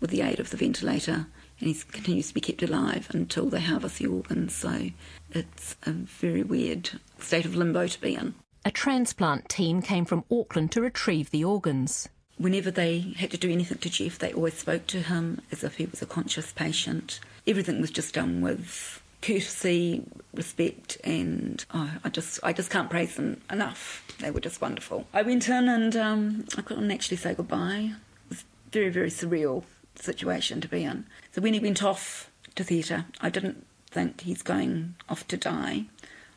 with 0.00 0.10
the 0.10 0.22
aid 0.22 0.40
of 0.40 0.50
the 0.50 0.56
ventilator 0.56 1.26
and 1.60 1.68
he 1.68 1.74
continues 1.74 2.28
to 2.28 2.34
be 2.34 2.40
kept 2.40 2.62
alive 2.62 3.08
until 3.12 3.48
they 3.48 3.60
harvest 3.60 3.98
the 3.98 4.06
organs. 4.06 4.54
So 4.54 4.90
it's 5.30 5.76
a 5.84 5.92
very 5.92 6.42
weird 6.42 6.90
state 7.18 7.44
of 7.44 7.56
limbo 7.56 7.86
to 7.86 8.00
be 8.00 8.14
in. 8.14 8.34
A 8.64 8.70
transplant 8.70 9.48
team 9.48 9.82
came 9.82 10.04
from 10.04 10.24
Auckland 10.30 10.72
to 10.72 10.80
retrieve 10.80 11.30
the 11.30 11.44
organs. 11.44 12.08
Whenever 12.36 12.70
they 12.70 13.14
had 13.16 13.30
to 13.32 13.38
do 13.38 13.50
anything 13.50 13.78
to 13.78 13.90
Jeff, 13.90 14.18
they 14.18 14.32
always 14.32 14.54
spoke 14.54 14.86
to 14.88 15.02
him 15.02 15.40
as 15.50 15.64
if 15.64 15.76
he 15.76 15.86
was 15.86 16.02
a 16.02 16.06
conscious 16.06 16.52
patient. 16.52 17.18
Everything 17.48 17.80
was 17.80 17.90
just 17.90 18.14
done 18.14 18.42
with 18.42 19.02
courtesy, 19.22 20.04
respect, 20.32 20.98
and 21.02 21.64
oh, 21.74 21.90
I 22.04 22.08
just 22.08 22.38
I 22.42 22.52
just 22.52 22.70
can't 22.70 22.90
praise 22.90 23.16
them 23.16 23.40
enough. 23.50 24.04
They 24.20 24.30
were 24.30 24.40
just 24.40 24.60
wonderful. 24.60 25.06
I 25.12 25.22
went 25.22 25.48
in 25.48 25.68
and 25.68 25.96
um, 25.96 26.44
I 26.56 26.62
couldn't 26.62 26.90
actually 26.90 27.16
say 27.16 27.34
goodbye. 27.34 27.94
It 28.26 28.28
was 28.28 28.44
very 28.70 28.90
very 28.90 29.10
surreal 29.10 29.64
situation 29.96 30.60
to 30.60 30.68
be 30.68 30.84
in. 30.84 31.06
So 31.32 31.40
when 31.40 31.54
he 31.54 31.60
went 31.60 31.82
off 31.82 32.30
to 32.54 32.62
theatre, 32.62 33.06
I 33.20 33.30
didn't 33.30 33.66
think 33.90 34.20
he's 34.20 34.42
going 34.42 34.94
off 35.08 35.26
to 35.28 35.36
die. 35.36 35.86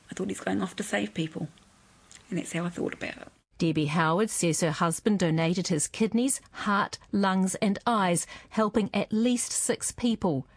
I 0.10 0.13
thought 0.13 0.30
he's 0.30 0.39
going 0.39 0.62
off 0.62 0.75
to 0.77 0.84
save 0.84 1.13
people. 1.13 1.48
And 2.30 2.39
that's 2.39 2.53
how 2.53 2.65
I 2.65 2.70
thought 2.70 2.94
about 2.94 3.18
it. 3.18 3.27
Debbie 3.58 3.86
Howard 3.86 4.32
says 4.32 4.62
her 4.62 4.72
husband 4.72 5.20
donated 5.20 5.68
his 5.68 5.88
kidneys, 5.88 6.41
heart, 6.51 6.98
lungs, 7.12 7.53
and 7.56 7.77
eyes, 7.86 8.25
helping 8.50 8.89
at 8.94 9.13
least 9.13 9.51
six 9.51 9.91
people. 9.91 10.48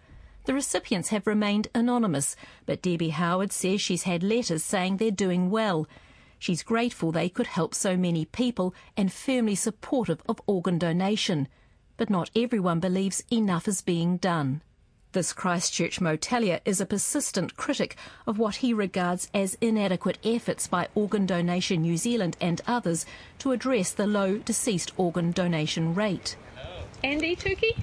The 0.44 0.54
recipients 0.54 1.08
have 1.08 1.26
remained 1.26 1.68
anonymous, 1.74 2.36
but 2.66 2.82
Debbie 2.82 3.10
Howard 3.10 3.50
says 3.50 3.80
she's 3.80 4.02
had 4.02 4.22
letters 4.22 4.62
saying 4.62 4.98
they're 4.98 5.10
doing 5.10 5.50
well. 5.50 5.86
She's 6.38 6.62
grateful 6.62 7.12
they 7.12 7.30
could 7.30 7.46
help 7.46 7.74
so 7.74 7.96
many 7.96 8.26
people 8.26 8.74
and 8.96 9.10
firmly 9.10 9.54
supportive 9.54 10.22
of 10.28 10.42
organ 10.46 10.78
donation. 10.78 11.48
But 11.96 12.10
not 12.10 12.30
everyone 12.36 12.80
believes 12.80 13.24
enough 13.32 13.66
is 13.66 13.80
being 13.80 14.18
done. 14.18 14.60
This 15.12 15.32
Christchurch 15.32 16.00
motelier 16.00 16.60
is 16.64 16.80
a 16.80 16.86
persistent 16.86 17.56
critic 17.56 17.96
of 18.26 18.36
what 18.36 18.56
he 18.56 18.74
regards 18.74 19.30
as 19.32 19.56
inadequate 19.60 20.18
efforts 20.24 20.66
by 20.66 20.88
Organ 20.94 21.24
Donation 21.24 21.82
New 21.82 21.96
Zealand 21.96 22.36
and 22.40 22.60
others 22.66 23.06
to 23.38 23.52
address 23.52 23.92
the 23.92 24.08
low 24.08 24.38
deceased 24.38 24.92
organ 24.96 25.30
donation 25.30 25.94
rate. 25.94 26.36
Andy 27.04 27.36
Tookey? 27.36 27.74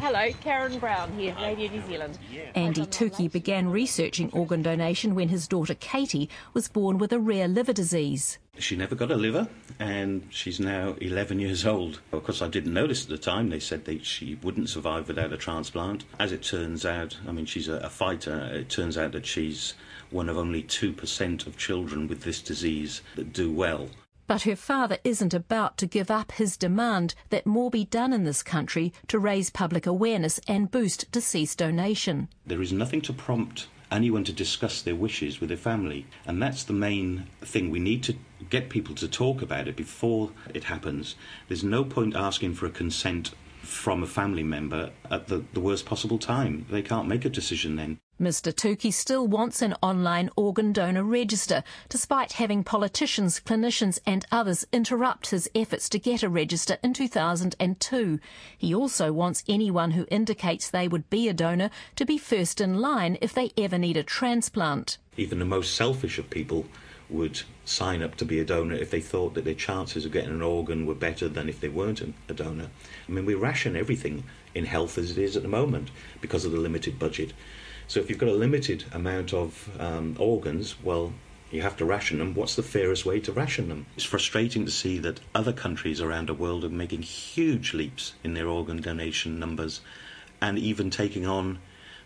Hello, 0.00 0.30
Karen 0.42 0.78
Brown 0.78 1.10
here, 1.12 1.34
Radio 1.40 1.70
New 1.70 1.80
Zealand. 1.86 2.18
Andy 2.54 2.82
Tookey 2.82 3.32
began 3.32 3.70
researching 3.70 4.30
organ 4.32 4.60
donation 4.60 5.14
when 5.14 5.30
his 5.30 5.48
daughter 5.48 5.72
Katie 5.72 6.28
was 6.52 6.68
born 6.68 6.98
with 6.98 7.10
a 7.10 7.18
rare 7.18 7.48
liver 7.48 7.72
disease. 7.72 8.36
She 8.58 8.76
never 8.76 8.94
got 8.94 9.10
a 9.10 9.16
liver, 9.16 9.48
and 9.78 10.26
she's 10.28 10.60
now 10.60 10.94
11 11.00 11.38
years 11.40 11.64
old. 11.64 12.00
Of 12.12 12.22
course, 12.22 12.42
I 12.42 12.48
didn't 12.48 12.74
notice 12.74 13.04
at 13.04 13.08
the 13.08 13.16
time. 13.16 13.48
They 13.48 13.60
said 13.60 13.86
that 13.86 14.04
she 14.04 14.34
wouldn't 14.42 14.68
survive 14.68 15.08
without 15.08 15.32
a 15.32 15.38
transplant. 15.38 16.04
As 16.18 16.30
it 16.30 16.42
turns 16.42 16.84
out, 16.84 17.16
I 17.26 17.32
mean, 17.32 17.46
she's 17.46 17.68
a, 17.68 17.76
a 17.76 17.88
fighter. 17.88 18.50
It 18.52 18.68
turns 18.68 18.98
out 18.98 19.12
that 19.12 19.24
she's 19.24 19.72
one 20.10 20.28
of 20.28 20.36
only 20.36 20.64
2% 20.64 21.46
of 21.46 21.56
children 21.56 22.08
with 22.08 22.24
this 22.24 22.42
disease 22.42 23.00
that 23.16 23.32
do 23.32 23.50
well. 23.50 23.88
But 24.30 24.42
her 24.42 24.54
father 24.54 24.98
isn't 25.02 25.34
about 25.34 25.76
to 25.78 25.88
give 25.88 26.08
up 26.08 26.30
his 26.30 26.56
demand 26.56 27.16
that 27.30 27.46
more 27.46 27.68
be 27.68 27.84
done 27.84 28.12
in 28.12 28.22
this 28.22 28.44
country 28.44 28.92
to 29.08 29.18
raise 29.18 29.50
public 29.50 29.88
awareness 29.88 30.38
and 30.46 30.70
boost 30.70 31.10
deceased 31.10 31.58
donation. 31.58 32.28
There 32.46 32.62
is 32.62 32.72
nothing 32.72 33.00
to 33.00 33.12
prompt 33.12 33.66
anyone 33.90 34.22
to 34.22 34.32
discuss 34.32 34.82
their 34.82 34.94
wishes 34.94 35.40
with 35.40 35.48
their 35.48 35.58
family. 35.58 36.06
And 36.26 36.40
that's 36.40 36.62
the 36.62 36.72
main 36.72 37.26
thing. 37.40 37.70
We 37.70 37.80
need 37.80 38.04
to 38.04 38.14
get 38.48 38.70
people 38.70 38.94
to 38.94 39.08
talk 39.08 39.42
about 39.42 39.66
it 39.66 39.74
before 39.74 40.30
it 40.54 40.62
happens. 40.62 41.16
There's 41.48 41.64
no 41.64 41.82
point 41.82 42.14
asking 42.14 42.54
for 42.54 42.66
a 42.66 42.70
consent 42.70 43.32
from 43.62 44.04
a 44.04 44.06
family 44.06 44.44
member 44.44 44.90
at 45.10 45.26
the, 45.26 45.42
the 45.54 45.60
worst 45.60 45.86
possible 45.86 46.18
time. 46.18 46.66
They 46.70 46.82
can't 46.82 47.08
make 47.08 47.24
a 47.24 47.30
decision 47.30 47.74
then. 47.74 47.98
Mr. 48.20 48.52
Tookey 48.52 48.92
still 48.92 49.26
wants 49.26 49.62
an 49.62 49.74
online 49.82 50.28
organ 50.36 50.74
donor 50.74 51.02
register, 51.02 51.64
despite 51.88 52.32
having 52.32 52.62
politicians, 52.62 53.40
clinicians, 53.40 53.98
and 54.04 54.26
others 54.30 54.66
interrupt 54.72 55.30
his 55.30 55.48
efforts 55.54 55.88
to 55.88 55.98
get 55.98 56.22
a 56.22 56.28
register 56.28 56.76
in 56.82 56.92
2002. 56.92 58.20
He 58.58 58.74
also 58.74 59.10
wants 59.10 59.42
anyone 59.48 59.92
who 59.92 60.06
indicates 60.10 60.68
they 60.68 60.86
would 60.86 61.08
be 61.08 61.30
a 61.30 61.32
donor 61.32 61.70
to 61.96 62.04
be 62.04 62.18
first 62.18 62.60
in 62.60 62.78
line 62.78 63.16
if 63.22 63.32
they 63.32 63.52
ever 63.56 63.78
need 63.78 63.96
a 63.96 64.02
transplant. 64.02 64.98
Even 65.16 65.38
the 65.38 65.46
most 65.46 65.74
selfish 65.74 66.18
of 66.18 66.28
people 66.28 66.66
would 67.08 67.40
sign 67.64 68.02
up 68.02 68.16
to 68.16 68.26
be 68.26 68.38
a 68.38 68.44
donor 68.44 68.74
if 68.74 68.90
they 68.90 69.00
thought 69.00 69.32
that 69.32 69.46
their 69.46 69.54
chances 69.54 70.04
of 70.04 70.12
getting 70.12 70.30
an 70.30 70.42
organ 70.42 70.84
were 70.84 70.94
better 70.94 71.26
than 71.26 71.48
if 71.48 71.58
they 71.60 71.68
weren't 71.68 72.02
a 72.28 72.34
donor. 72.34 72.68
I 73.08 73.12
mean, 73.12 73.24
we 73.24 73.34
ration 73.34 73.76
everything 73.76 74.24
in 74.54 74.66
health 74.66 74.98
as 74.98 75.10
it 75.10 75.18
is 75.18 75.36
at 75.36 75.42
the 75.42 75.48
moment 75.48 75.90
because 76.20 76.44
of 76.44 76.52
the 76.52 76.58
limited 76.58 76.98
budget. 76.98 77.32
So 77.90 77.98
if 77.98 78.08
you've 78.08 78.20
got 78.20 78.28
a 78.28 78.34
limited 78.34 78.84
amount 78.92 79.34
of 79.34 79.68
um, 79.80 80.14
organs, 80.16 80.76
well, 80.80 81.12
you 81.50 81.62
have 81.62 81.76
to 81.78 81.84
ration 81.84 82.20
them. 82.20 82.34
What's 82.34 82.54
the 82.54 82.62
fairest 82.62 83.04
way 83.04 83.18
to 83.18 83.32
ration 83.32 83.68
them? 83.68 83.86
It's 83.96 84.04
frustrating 84.04 84.64
to 84.64 84.70
see 84.70 84.98
that 84.98 85.18
other 85.34 85.52
countries 85.52 86.00
around 86.00 86.28
the 86.28 86.34
world 86.34 86.62
are 86.62 86.68
making 86.68 87.02
huge 87.02 87.74
leaps 87.74 88.14
in 88.22 88.34
their 88.34 88.46
organ 88.46 88.80
donation 88.80 89.40
numbers 89.40 89.80
and 90.40 90.56
even 90.56 90.88
taking 90.88 91.26
on 91.26 91.58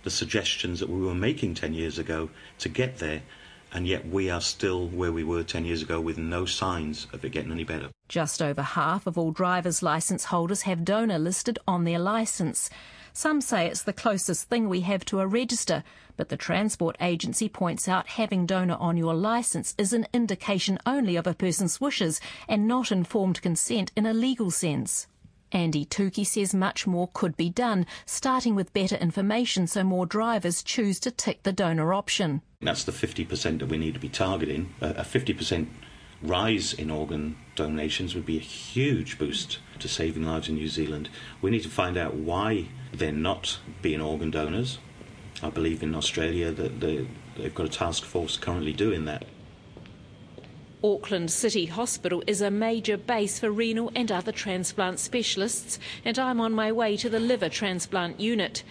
the 0.04 0.10
suggestions 0.10 0.80
that 0.80 0.88
we 0.88 1.02
were 1.02 1.14
making 1.14 1.52
10 1.52 1.74
years 1.74 1.98
ago 1.98 2.30
to 2.60 2.70
get 2.70 2.96
there 2.96 3.20
and 3.70 3.86
yet 3.86 4.08
we 4.08 4.30
are 4.30 4.40
still 4.40 4.88
where 4.88 5.12
we 5.12 5.22
were 5.22 5.42
10 5.42 5.66
years 5.66 5.82
ago 5.82 6.00
with 6.00 6.16
no 6.16 6.46
signs 6.46 7.08
of 7.12 7.22
it 7.26 7.32
getting 7.32 7.52
any 7.52 7.64
better. 7.64 7.90
Just 8.08 8.40
over 8.40 8.62
half 8.62 9.06
of 9.06 9.18
all 9.18 9.32
driver's 9.32 9.82
licence 9.82 10.24
holders 10.24 10.62
have 10.62 10.82
donor 10.82 11.18
listed 11.18 11.58
on 11.68 11.84
their 11.84 11.98
licence. 11.98 12.70
Some 13.16 13.40
say 13.40 13.68
it's 13.68 13.83
the 13.83 13.92
closest 13.92 14.49
thing 14.49 14.68
we 14.68 14.80
have 14.80 15.04
to 15.04 15.21
a 15.21 15.26
register, 15.28 15.85
but 16.16 16.30
the 16.30 16.37
Transport 16.37 16.97
Agency 17.00 17.49
points 17.49 17.87
out 17.87 18.09
having 18.09 18.44
donor 18.44 18.75
on 18.75 18.97
your 18.97 19.14
licence 19.14 19.73
is 19.78 19.92
an 19.92 20.09
indication 20.12 20.80
only 20.85 21.14
of 21.14 21.25
a 21.25 21.33
person's 21.33 21.80
wishes 21.80 22.21
and 22.49 22.66
not 22.66 22.90
informed 22.90 23.40
consent 23.40 23.92
in 23.94 24.04
a 24.04 24.12
legal 24.12 24.50
sense. 24.50 25.06
Andy 25.52 25.87
Tookey 25.87 26.26
says 26.26 26.52
much 26.52 26.88
more 26.88 27.09
could 27.14 27.37
be 27.37 27.49
done, 27.49 27.87
starting 28.04 28.56
with 28.56 28.73
better 28.73 28.97
information 28.97 29.68
so 29.68 29.85
more 29.85 30.06
drivers 30.06 30.64
choose 30.64 30.99
to 30.99 31.12
tick 31.12 31.44
the 31.44 31.52
donor 31.52 31.94
option. 31.94 32.42
That's 32.61 32.83
the 32.83 32.90
50% 32.90 33.61
that 33.61 33.68
we 33.68 33.78
need 33.78 33.94
to 33.94 34.00
be 34.00 34.09
targeting. 34.09 34.75
Uh, 34.83 34.94
a 34.97 35.02
50% 35.02 35.68
rise 36.25 36.73
in 36.73 36.90
organ 36.90 37.37
donations 37.54 38.14
would 38.14 38.26
be 38.26 38.37
a 38.37 38.40
huge 38.40 39.19
boost 39.19 39.59
to 39.78 39.88
saving 39.88 40.25
lives 40.25 40.49
in 40.49 40.57
New 40.57 40.69
Zealand. 40.69 41.09
We 41.40 41.50
need 41.50 41.62
to 41.62 41.69
find 41.69 41.97
out 41.97 42.14
why 42.14 42.69
they're 42.93 43.12
not 43.12 43.59
being 43.83 44.00
organ 44.00 44.31
donors. 44.31 44.78
I 45.43 45.50
believe 45.50 45.83
in 45.83 45.95
Australia 45.95 46.50
that 46.52 46.81
they've 46.81 47.54
got 47.54 47.66
a 47.66 47.71
task 47.71 48.04
force 48.04 48.37
currently 48.37 48.73
doing 48.73 49.04
that. 49.04 49.25
Auckland 50.83 51.31
City 51.31 51.66
Hospital 51.66 52.23
is 52.26 52.43
a 52.43 52.50
major 52.50 52.99
base 52.99 53.38
for 53.38 53.50
renal 53.50 53.90
and 53.95 54.12
other 54.12 54.33
transplant 54.33 54.99
specialists, 54.99 55.78
and 56.04 56.19
I'm 56.19 56.40
on 56.40 56.52
my 56.52 56.73
way 56.73 56.97
to 56.99 57.09
the 57.09 57.21
liver 57.21 57.49
transplant 57.49 58.21
unit. 58.21 58.62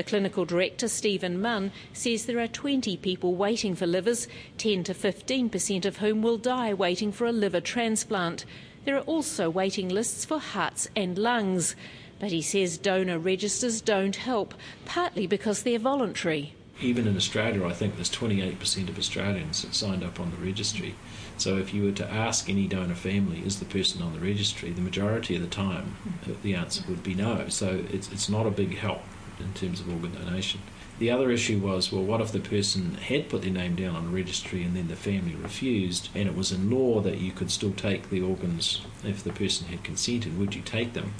The 0.00 0.04
clinical 0.04 0.46
director, 0.46 0.88
Stephen 0.88 1.42
Munn, 1.42 1.72
says 1.92 2.24
there 2.24 2.40
are 2.40 2.48
20 2.48 2.96
people 2.96 3.34
waiting 3.34 3.74
for 3.74 3.86
livers, 3.86 4.28
10 4.56 4.82
to 4.84 4.94
15% 4.94 5.84
of 5.84 5.98
whom 5.98 6.22
will 6.22 6.38
die 6.38 6.72
waiting 6.72 7.12
for 7.12 7.26
a 7.26 7.32
liver 7.32 7.60
transplant. 7.60 8.46
There 8.86 8.96
are 8.96 9.02
also 9.02 9.50
waiting 9.50 9.90
lists 9.90 10.24
for 10.24 10.38
hearts 10.38 10.88
and 10.96 11.18
lungs. 11.18 11.76
But 12.18 12.32
he 12.32 12.40
says 12.40 12.78
donor 12.78 13.18
registers 13.18 13.82
don't 13.82 14.16
help, 14.16 14.54
partly 14.86 15.26
because 15.26 15.64
they're 15.64 15.78
voluntary. 15.78 16.54
Even 16.80 17.06
in 17.06 17.14
Australia, 17.14 17.66
I 17.66 17.74
think 17.74 17.96
there's 17.96 18.10
28% 18.10 18.88
of 18.88 18.96
Australians 18.96 19.60
that 19.60 19.74
signed 19.74 20.02
up 20.02 20.18
on 20.18 20.30
the 20.30 20.38
registry. 20.38 20.94
So 21.36 21.58
if 21.58 21.74
you 21.74 21.84
were 21.84 21.92
to 21.92 22.10
ask 22.10 22.48
any 22.48 22.66
donor 22.66 22.94
family, 22.94 23.42
is 23.44 23.58
the 23.58 23.66
person 23.66 24.00
on 24.00 24.14
the 24.14 24.20
registry, 24.20 24.70
the 24.70 24.80
majority 24.80 25.36
of 25.36 25.42
the 25.42 25.46
time 25.46 25.96
hmm. 26.24 26.32
the 26.42 26.54
answer 26.54 26.82
would 26.88 27.02
be 27.02 27.14
no. 27.14 27.50
So 27.50 27.84
it's, 27.90 28.10
it's 28.10 28.30
not 28.30 28.46
a 28.46 28.50
big 28.50 28.78
help 28.78 29.02
in 29.40 29.52
terms 29.54 29.80
of 29.80 29.88
organ 29.88 30.14
donation. 30.14 30.60
The 30.98 31.10
other 31.10 31.30
issue 31.30 31.58
was, 31.58 31.90
well, 31.90 32.02
what 32.02 32.20
if 32.20 32.30
the 32.30 32.40
person 32.40 32.94
had 32.94 33.30
put 33.30 33.40
their 33.40 33.50
name 33.50 33.74
down 33.74 33.96
on 33.96 34.06
a 34.06 34.10
registry 34.10 34.62
and 34.62 34.76
then 34.76 34.88
the 34.88 34.96
family 34.96 35.34
refused, 35.34 36.10
and 36.14 36.28
it 36.28 36.36
was 36.36 36.52
in 36.52 36.70
law 36.70 37.00
that 37.00 37.18
you 37.18 37.32
could 37.32 37.50
still 37.50 37.72
take 37.72 38.10
the 38.10 38.20
organs 38.20 38.82
if 39.02 39.24
the 39.24 39.32
person 39.32 39.68
had 39.68 39.82
consented? 39.82 40.38
Would 40.38 40.54
you 40.54 40.60
take 40.60 40.92
them? 40.92 41.14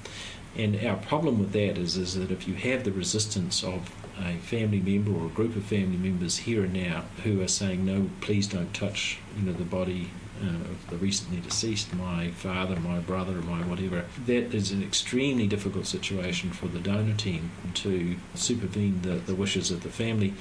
And 0.54 0.84
our 0.84 0.96
problem 0.96 1.38
with 1.38 1.52
that 1.52 1.78
is, 1.78 1.96
is 1.96 2.14
that 2.14 2.30
if 2.30 2.46
you 2.46 2.54
have 2.54 2.84
the 2.84 2.92
resistance 2.92 3.64
of 3.64 3.90
a 4.18 4.36
family 4.36 4.80
member 4.80 5.12
or 5.12 5.26
a 5.26 5.30
group 5.30 5.56
of 5.56 5.64
family 5.64 5.96
members 5.96 6.38
here 6.38 6.64
and 6.64 6.74
now 6.74 7.04
who 7.24 7.40
are 7.40 7.48
saying, 7.48 7.86
no, 7.86 8.10
please 8.20 8.46
don't 8.46 8.74
touch 8.74 9.18
you 9.36 9.46
know, 9.46 9.52
the 9.52 9.64
body 9.64 10.10
uh, 10.42 10.70
of 10.70 10.90
the 10.90 10.96
recently 10.96 11.40
deceased, 11.40 11.94
my 11.94 12.30
father, 12.30 12.78
my 12.80 12.98
brother, 12.98 13.34
my 13.42 13.60
whatever, 13.62 14.04
that 14.26 14.54
is 14.54 14.70
an 14.72 14.82
extremely 14.82 15.46
difficult 15.46 15.86
situation 15.86 16.50
for 16.50 16.66
the 16.66 16.78
donor 16.78 17.14
team 17.14 17.50
to 17.74 18.16
supervene 18.34 19.02
the, 19.02 19.14
the 19.14 19.34
wishes 19.34 19.70
of 19.70 19.82
the 19.82 19.90
family. 19.90 20.34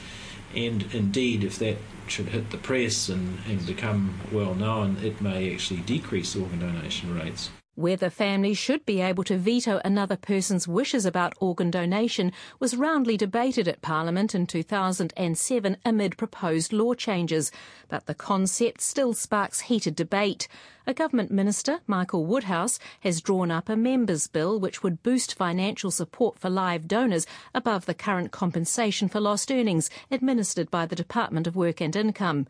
And 0.56 0.86
indeed, 0.94 1.44
if 1.44 1.60
that 1.60 1.77
should 2.08 2.29
hit 2.29 2.50
the 2.50 2.58
press 2.58 3.10
and, 3.10 3.39
and 3.48 3.65
become 3.65 4.20
well 4.32 4.56
known, 4.56 4.98
it 5.03 5.22
may 5.22 5.53
actually 5.53 5.82
decrease 5.82 6.36
organ 6.36 6.60
donation 6.60 7.15
rates. 7.15 7.51
Whether 7.79 8.09
families 8.09 8.57
should 8.57 8.86
be 8.86 9.00
able 9.00 9.24
to 9.24 9.38
veto 9.38 9.79
another 9.86 10.17
person's 10.17 10.67
wishes 10.67 11.05
about 11.05 11.33
organ 11.39 11.71
donation 11.71 12.33
was 12.59 12.75
roundly 12.75 13.15
debated 13.15 13.69
at 13.69 13.81
Parliament 13.81 14.36
in 14.36 14.48
2007 14.48 15.77
amid 15.86 16.17
proposed 16.17 16.74
law 16.74 16.93
changes, 16.93 17.53
but 17.88 18.05
the 18.05 18.13
concept 18.13 18.81
still 18.81 19.13
sparks 19.13 19.62
heated 19.62 19.95
debate. 19.95 20.50
A 20.86 20.93
government 20.93 21.31
minister, 21.31 21.79
Michael 21.88 22.25
Woodhouse, 22.25 22.79
has 23.00 23.21
drawn 23.21 23.50
up 23.50 23.69
a 23.69 23.77
members' 23.77 24.27
bill 24.27 24.59
which 24.59 24.83
would 24.83 25.01
boost 25.01 25.36
financial 25.36 25.89
support 25.89 26.38
for 26.38 26.50
live 26.50 26.86
donors 26.86 27.25
above 27.53 27.86
the 27.86 27.93
current 27.93 28.33
compensation 28.33 29.07
for 29.07 29.21
lost 29.21 29.50
earnings 29.50 29.89
administered 30.12 30.69
by 30.69 30.86
the 30.86 30.98
Department 30.98 31.48
of 31.48 31.55
Work 31.55 31.79
and 31.79 31.95
Income. 31.95 32.45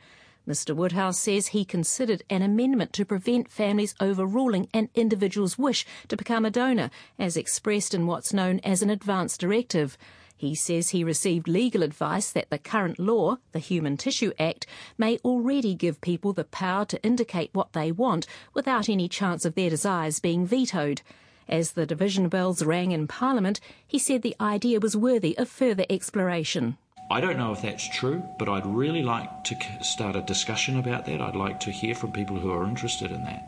Mr 0.48 0.76
Woodhouse 0.76 1.20
says 1.20 1.48
he 1.48 1.64
considered 1.64 2.24
an 2.30 2.42
amendment 2.42 2.94
to 2.94 3.06
prevent 3.06 3.52
families 3.52 3.94
overruling 4.00 4.68
an 4.74 4.90
individual's 4.96 5.58
wish 5.58 5.86
to 6.08 6.18
become 6.18 6.46
a 6.46 6.50
donor, 6.50 6.90
as 7.18 7.38
expressed 7.38 7.94
in 7.94 8.08
what's 8.08 8.34
known 8.34 8.60
as 8.64 8.82
an 8.82 8.90
advance 8.90 9.38
directive. 9.38 9.98
He 10.36 10.56
says 10.56 10.90
he 10.90 11.04
received 11.04 11.50
legal 11.50 11.84
advice 11.84 12.32
that 12.32 12.50
the 12.50 12.58
current 12.58 12.98
law, 12.98 13.40
the 13.52 13.60
Human 13.60 13.98
Tissue 13.98 14.32
Act, 14.40 14.66
may 14.98 15.18
already 15.18 15.76
give 15.76 16.00
people 16.00 16.32
the 16.32 16.46
power 16.46 16.86
to 16.86 17.04
indicate 17.04 17.50
what 17.52 17.74
they 17.74 17.92
want 17.92 18.26
without 18.54 18.88
any 18.88 19.10
chance 19.10 19.44
of 19.44 19.56
their 19.56 19.70
desires 19.70 20.22
being 20.22 20.46
vetoed. 20.48 21.02
As 21.50 21.74
the 21.74 21.86
division 21.86 22.30
bells 22.30 22.64
rang 22.64 22.92
in 22.92 23.06
Parliament, 23.06 23.60
he 23.86 24.00
said 24.00 24.22
the 24.22 24.36
idea 24.40 24.80
was 24.80 24.96
worthy 24.96 25.38
of 25.38 25.50
further 25.50 25.86
exploration. 25.90 26.78
I 27.12 27.22
don't 27.22 27.38
know 27.38 27.52
if 27.52 27.64
that's 27.64 27.86
true, 27.86 28.28
but 28.38 28.48
I'd 28.48 28.68
really 28.68 29.02
like 29.02 29.44
to 29.46 29.58
start 29.82 30.16
a 30.16 30.22
discussion 30.22 30.78
about 30.78 31.06
that. 31.06 31.22
I'd 31.22 31.36
like 31.36 31.60
to 31.62 31.72
hear 31.72 31.96
from 31.96 32.12
people 32.12 32.38
who 32.38 32.52
are 32.52 32.68
interested 32.68 33.12
in 33.12 33.24
that. 33.24 33.48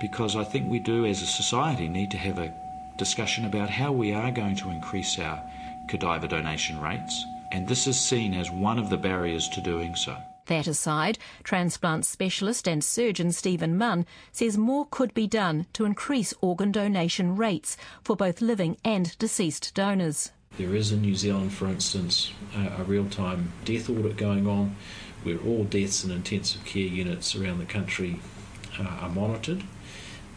Because 0.00 0.36
I 0.36 0.44
think 0.44 0.70
we 0.70 0.78
do, 0.78 1.04
as 1.04 1.20
a 1.20 1.26
society, 1.26 1.86
need 1.86 2.10
to 2.12 2.18
have 2.18 2.38
a 2.38 2.54
discussion 2.96 3.44
about 3.44 3.68
how 3.68 3.92
we 3.92 4.14
are 4.14 4.30
going 4.30 4.56
to 4.56 4.70
increase 4.70 5.18
our 5.18 5.42
cadaver 5.86 6.28
donation 6.28 6.80
rates. 6.80 7.26
And 7.52 7.68
this 7.68 7.86
is 7.86 8.00
seen 8.00 8.32
as 8.32 8.50
one 8.50 8.78
of 8.78 8.88
the 8.88 8.96
barriers 8.96 9.48
to 9.50 9.60
doing 9.60 9.94
so. 9.94 10.16
That 10.46 10.66
aside, 10.66 11.18
transplant 11.44 12.06
specialist 12.06 12.66
and 12.66 12.82
surgeon 12.82 13.32
Stephen 13.32 13.76
Munn 13.76 14.06
says 14.32 14.56
more 14.56 14.86
could 14.90 15.12
be 15.12 15.26
done 15.26 15.66
to 15.74 15.84
increase 15.84 16.32
organ 16.40 16.72
donation 16.72 17.36
rates 17.36 17.76
for 18.02 18.16
both 18.16 18.40
living 18.40 18.78
and 18.82 19.16
deceased 19.18 19.74
donors. 19.74 20.32
There 20.58 20.74
is 20.74 20.90
in 20.90 21.02
New 21.02 21.14
Zealand, 21.14 21.52
for 21.52 21.68
instance, 21.68 22.32
a, 22.52 22.80
a 22.80 22.84
real 22.84 23.08
time 23.08 23.52
death 23.64 23.88
audit 23.88 24.16
going 24.16 24.48
on 24.48 24.74
where 25.22 25.38
all 25.38 25.62
deaths 25.62 26.04
in 26.04 26.10
intensive 26.10 26.64
care 26.64 26.82
units 26.82 27.36
around 27.36 27.58
the 27.60 27.64
country 27.64 28.20
uh, 28.78 28.82
are 28.82 29.08
monitored. 29.08 29.62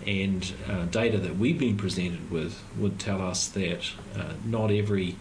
And 0.05 0.53
uh, 0.69 0.85
data 0.85 1.17
that 1.17 1.37
we've 1.37 1.57
been 1.57 1.75
presented 1.75 2.29
with 2.29 2.63
would 2.77 2.99
tell 2.99 3.19
us 3.19 3.47
that 3.49 3.91
uh, 4.15 4.33
not 4.45 4.69
every 4.69 5.15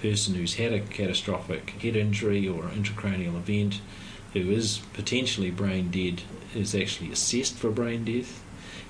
person 0.00 0.34
who's 0.34 0.54
had 0.54 0.72
a 0.72 0.80
catastrophic 0.80 1.70
head 1.70 1.96
injury 1.96 2.46
or 2.46 2.64
intracranial 2.64 3.36
event 3.36 3.80
who 4.34 4.50
is 4.50 4.80
potentially 4.92 5.50
brain 5.50 5.90
dead 5.90 6.22
is 6.54 6.74
actually 6.74 7.10
assessed 7.10 7.54
for 7.54 7.70
brain 7.70 8.04
death 8.04 8.43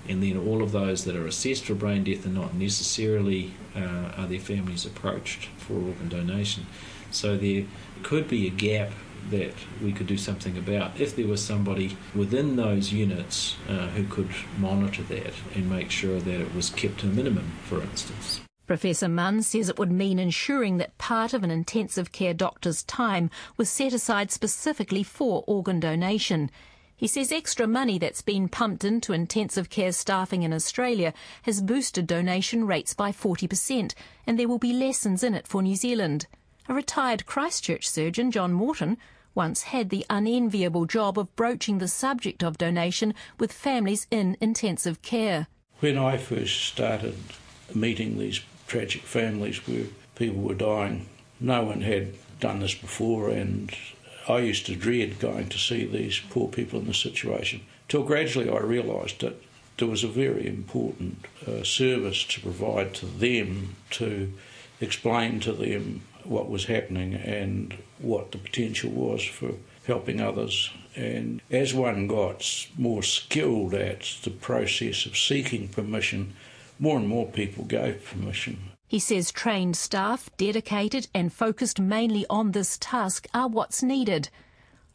and 0.09 0.23
then 0.23 0.37
all 0.37 0.63
of 0.63 0.73
those 0.73 1.05
that 1.05 1.17
are 1.17 1.27
assessed 1.27 1.65
for 1.65 1.75
brain 1.75 2.05
death 2.05 2.27
are 2.27 2.31
not 2.31 2.55
necessarily 2.55 3.55
uh, 3.77 4.13
are 4.17 4.27
their 4.27 4.41
families 4.41 4.85
approached 4.85 5.47
for 5.57 5.75
organ 5.75 6.09
donation. 6.09 6.67
So 7.11 7.37
there 7.37 7.65
could 8.03 8.29
be 8.29 8.47
a 8.47 8.51
gap 8.51 8.91
that 9.31 9.55
we 9.83 9.93
could 9.93 10.07
do 10.07 10.19
something 10.19 10.59
about 10.59 11.01
if 11.01 11.17
there 11.17 11.27
was 11.27 11.43
somebody 11.43 11.97
within 12.15 12.57
those 12.57 12.93
units 12.93 13.57
uh, 13.69 13.89
who 13.89 14.05
could 14.05 14.31
monitor 14.59 15.03
that 15.05 15.33
and 15.55 15.71
make 15.71 15.91
sure 15.91 16.21
that 16.21 16.41
it 16.41 16.55
was 16.55 16.71
kept 16.71 17.01
to 17.01 17.07
a 17.07 17.11
minimum, 17.11 17.53
for 17.65 17.81
instance. 17.81 18.41
Professor 18.67 19.09
Munn 19.09 19.43
says 19.43 19.69
it 19.69 19.79
would 19.79 19.93
mean 19.93 20.19
ensuring 20.19 20.79
that 20.79 20.97
part 20.97 21.35
of 21.35 21.45
an 21.45 21.51
intensive 21.51 22.13
care 22.13 22.33
doctor's 22.33 22.83
time 22.83 23.31
was 23.57 23.69
set 23.69 23.93
aside 23.93 24.31
specifically 24.31 25.03
for 25.03 25.45
organ 25.47 25.81
donation. 25.81 26.51
He 26.97 27.09
says 27.09 27.33
extra 27.33 27.67
money 27.67 27.99
that's 27.99 28.23
been 28.23 28.49
pumped 28.49 28.85
into 28.85 29.13
intensive 29.13 29.69
care 29.69 29.93
staffing 29.93 30.43
in 30.43 30.53
Australia 30.53 31.13
has 31.43 31.61
boosted 31.61 32.07
donation 32.07 32.67
rates 32.67 32.95
by 32.95 33.11
40%, 33.11 33.95
and 34.27 34.39
there 34.39 34.49
will 34.49 34.59
be 34.59 34.73
lessons 34.73 35.25
in 35.25 35.35
it 35.35 35.47
for 35.49 35.61
New 35.61 35.77
Zealand. 35.77 36.27
A 36.69 36.75
retired 36.75 37.27
Christchurch 37.27 37.89
surgeon, 37.89 38.31
John 38.31 38.53
Morton, 38.53 38.97
once 39.35 39.65
had 39.65 39.91
the 39.91 40.07
unenviable 40.09 40.87
job 40.87 41.19
of 41.19 41.35
broaching 41.35 41.79
the 41.79 41.89
subject 41.89 42.45
of 42.45 42.59
donation 42.59 43.13
with 43.39 43.53
families 43.53 44.07
in 44.11 44.37
intensive 44.41 45.03
care. 45.03 45.49
When 45.81 45.99
I 45.99 46.17
first 46.17 46.63
started 46.65 47.17
meeting 47.75 48.19
these 48.19 48.41
tragic 48.69 49.03
families 49.03 49.67
where 49.67 49.87
people 50.15 50.41
were 50.41 50.55
dying, 50.55 51.09
no 51.41 51.65
one 51.65 51.81
had 51.81 52.15
done 52.39 52.61
this 52.61 52.75
before, 52.75 53.31
and 53.31 53.75
I 54.29 54.39
used 54.39 54.67
to 54.67 54.77
dread 54.77 55.19
going 55.19 55.49
to 55.49 55.59
see 55.59 55.85
these 55.85 56.21
poor 56.31 56.49
people 56.49 56.81
in 56.81 56.87
this 56.87 56.99
situation. 56.99 57.63
Till 57.89 58.03
gradually 58.03 58.49
I 58.49 58.59
realised 58.59 59.21
that 59.21 59.43
there 59.79 59.89
was 59.89 60.05
a 60.05 60.09
very 60.09 60.47
important 60.47 61.27
uh, 61.47 61.63
service 61.65 62.25
to 62.25 62.41
provide 62.41 62.95
to 62.95 63.07
them 63.07 63.77
to 63.91 64.33
explain 64.81 65.41
to 65.41 65.53
them 65.53 66.03
what 66.23 66.49
was 66.49 66.67
happening 66.67 67.15
and 67.15 67.77
what 67.99 68.33
the 68.33 68.39
potential 68.39 68.91
was 68.91 69.23
for 69.23 69.53
helping 69.87 70.21
others. 70.21 70.71
And 70.97 71.43
as 71.51 71.75
one 71.75 72.07
got 72.07 72.69
more 72.79 73.03
skilled 73.03 73.75
at 73.75 74.17
the 74.23 74.31
process 74.31 75.07
of 75.07 75.19
seeking 75.19 75.69
permission, 75.69 76.35
more 76.79 76.99
and 76.99 77.09
more 77.09 77.27
people 77.27 77.65
gave 77.65 78.05
permission. 78.05 78.59
He 78.87 78.99
says 78.99 79.33
trained 79.33 79.77
staff, 79.77 80.31
dedicated 80.37 81.09
and 81.15 81.33
focused 81.33 81.81
mainly 81.81 82.27
on 82.29 82.53
this 82.53 82.77
task, 82.79 83.27
are 83.33 83.49
what's 83.49 83.83
needed. 83.83 84.29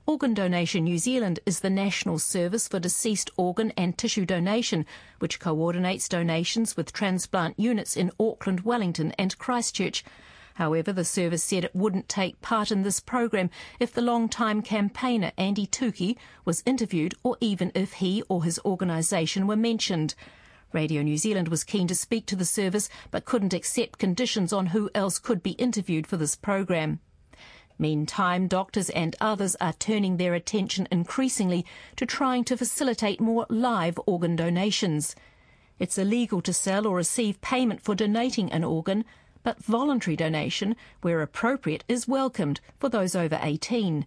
Organ 0.06 0.34
Donation 0.34 0.86
New 0.86 0.98
Zealand 0.98 1.40
is 1.46 1.60
the 1.60 1.70
national 1.70 2.18
service 2.18 2.68
for 2.68 2.80
deceased 2.80 3.30
organ 3.38 3.72
and 3.78 3.98
tissue 3.98 4.26
donation, 4.26 4.86
which 5.20 5.40
coordinates 5.40 6.10
donations 6.10 6.76
with 6.76 6.94
transplant 6.94 7.60
units 7.60 7.96
in 7.96 8.12
Auckland, 8.20 8.62
Wellington, 8.62 9.12
and 9.20 9.38
Christchurch. 9.38 10.04
However, 10.56 10.92
the 10.92 11.06
service 11.06 11.44
said 11.44 11.64
it 11.64 11.76
wouldn't 11.76 12.10
take 12.10 12.42
part 12.42 12.72
in 12.72 12.82
this 12.82 13.00
program 13.00 13.50
if 13.80 13.94
the 13.94 14.02
long-time 14.02 14.62
campaigner 14.62 15.32
Andy 15.38 15.66
Tookey 15.66 16.18
was 16.44 16.64
interviewed 16.66 17.16
or 17.24 17.38
even 17.40 17.72
if 17.76 17.94
he 17.94 18.24
or 18.30 18.44
his 18.44 18.60
organisation 18.66 19.48
were 19.48 19.56
mentioned. 19.56 20.16
Radio 20.72 21.02
New 21.02 21.18
Zealand 21.18 21.48
was 21.48 21.64
keen 21.64 21.88
to 21.88 21.96
speak 21.96 22.26
to 22.28 22.36
the 22.36 22.46
service 22.46 22.90
but 23.10 23.26
couldn't 23.26 23.54
accept 23.54 24.00
conditions 24.00 24.54
on 24.54 24.68
who 24.68 24.90
else 24.94 25.18
could 25.18 25.42
be 25.42 25.52
interviewed 25.52 26.06
for 26.06 26.18
this 26.18 26.36
program. 26.36 27.00
Meantime, 27.80 28.48
doctors 28.48 28.90
and 28.90 29.16
others 29.22 29.56
are 29.62 29.74
turning 29.74 30.18
their 30.18 30.34
attention 30.34 30.88
increasingly 30.92 31.66
to 31.96 32.06
trying 32.06 32.44
to 32.44 32.58
facilitate 32.58 33.22
more 33.22 33.46
live 33.50 33.98
organ 34.06 34.36
donations. 34.36 35.16
It's 35.80 35.98
illegal 35.98 36.42
to 36.42 36.52
sell 36.52 36.86
or 36.86 36.98
receive 36.98 37.40
payment 37.40 37.82
for 37.82 37.96
donating 37.96 38.52
an 38.52 38.66
organ, 38.66 39.06
but 39.44 39.64
voluntary 39.64 40.18
donation, 40.18 40.76
where 41.02 41.22
appropriate, 41.22 41.86
is 41.88 42.08
welcomed 42.08 42.60
for 42.78 42.90
those 42.90 43.16
over 43.16 43.40
18. 43.42 44.06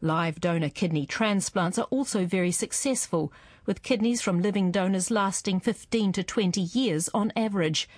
Live 0.00 0.40
donor 0.40 0.70
kidney 0.70 1.04
transplants 1.04 1.78
are 1.78 1.86
also 1.90 2.24
very 2.24 2.50
successful, 2.50 3.30
with 3.66 3.82
kidneys 3.82 4.20
from 4.20 4.42
living 4.42 4.70
donors 4.70 5.10
lasting 5.10 5.60
15 5.60 6.12
to 6.12 6.22
20 6.22 6.60
years 6.60 7.08
on 7.14 7.32
average. 7.36 7.88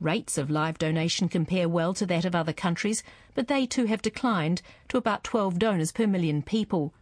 Rates 0.00 0.36
of 0.36 0.50
live 0.50 0.78
donation 0.78 1.28
compare 1.28 1.68
well 1.68 1.94
to 1.94 2.04
that 2.06 2.24
of 2.24 2.34
other 2.34 2.52
countries, 2.52 3.02
but 3.34 3.48
they 3.48 3.66
too 3.66 3.86
have 3.86 4.02
declined 4.02 4.62
to 4.88 4.98
about 4.98 5.24
12 5.24 5.58
donors 5.58 5.92
per 5.92 6.06
million 6.06 6.42
people. 6.42 6.92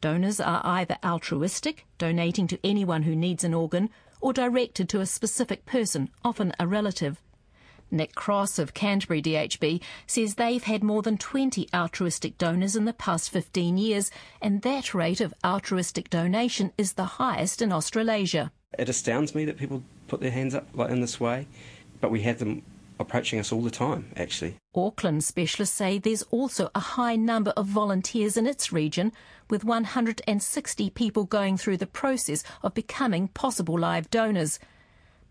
Donors 0.00 0.40
are 0.40 0.60
either 0.64 0.96
altruistic, 1.04 1.86
donating 1.98 2.46
to 2.46 2.58
anyone 2.64 3.02
who 3.02 3.14
needs 3.14 3.44
an 3.44 3.54
organ, 3.54 3.90
or 4.20 4.32
directed 4.32 4.88
to 4.88 5.00
a 5.00 5.06
specific 5.06 5.66
person, 5.66 6.08
often 6.24 6.52
a 6.58 6.66
relative. 6.66 7.20
Nick 7.92 8.14
Cross 8.14 8.58
of 8.58 8.74
Canterbury 8.74 9.20
DHB 9.20 9.82
says 10.06 10.34
they've 10.34 10.64
had 10.64 10.82
more 10.82 11.02
than 11.02 11.18
20 11.18 11.68
altruistic 11.74 12.38
donors 12.38 12.74
in 12.74 12.86
the 12.86 12.92
past 12.92 13.30
15 13.30 13.76
years, 13.76 14.10
and 14.40 14.62
that 14.62 14.94
rate 14.94 15.20
of 15.20 15.34
altruistic 15.44 16.10
donation 16.10 16.72
is 16.78 16.94
the 16.94 17.04
highest 17.04 17.60
in 17.60 17.72
Australasia. 17.72 18.50
It 18.78 18.88
astounds 18.88 19.34
me 19.34 19.44
that 19.44 19.58
people 19.58 19.82
put 20.08 20.20
their 20.20 20.30
hands 20.30 20.54
up 20.54 20.66
like 20.74 20.90
in 20.90 21.00
this 21.00 21.20
way, 21.20 21.46
but 22.00 22.10
we 22.10 22.22
have 22.22 22.38
them 22.38 22.62
approaching 22.98 23.38
us 23.38 23.52
all 23.52 23.62
the 23.62 23.70
time, 23.70 24.10
actually. 24.16 24.56
Auckland 24.74 25.24
specialists 25.24 25.76
say 25.76 25.98
there's 25.98 26.22
also 26.24 26.70
a 26.74 26.80
high 26.80 27.16
number 27.16 27.50
of 27.56 27.66
volunteers 27.66 28.36
in 28.36 28.46
its 28.46 28.72
region, 28.72 29.12
with 29.50 29.64
160 29.64 30.90
people 30.90 31.24
going 31.24 31.56
through 31.56 31.76
the 31.76 31.86
process 31.86 32.42
of 32.62 32.72
becoming 32.74 33.28
possible 33.28 33.78
live 33.78 34.08
donors. 34.10 34.58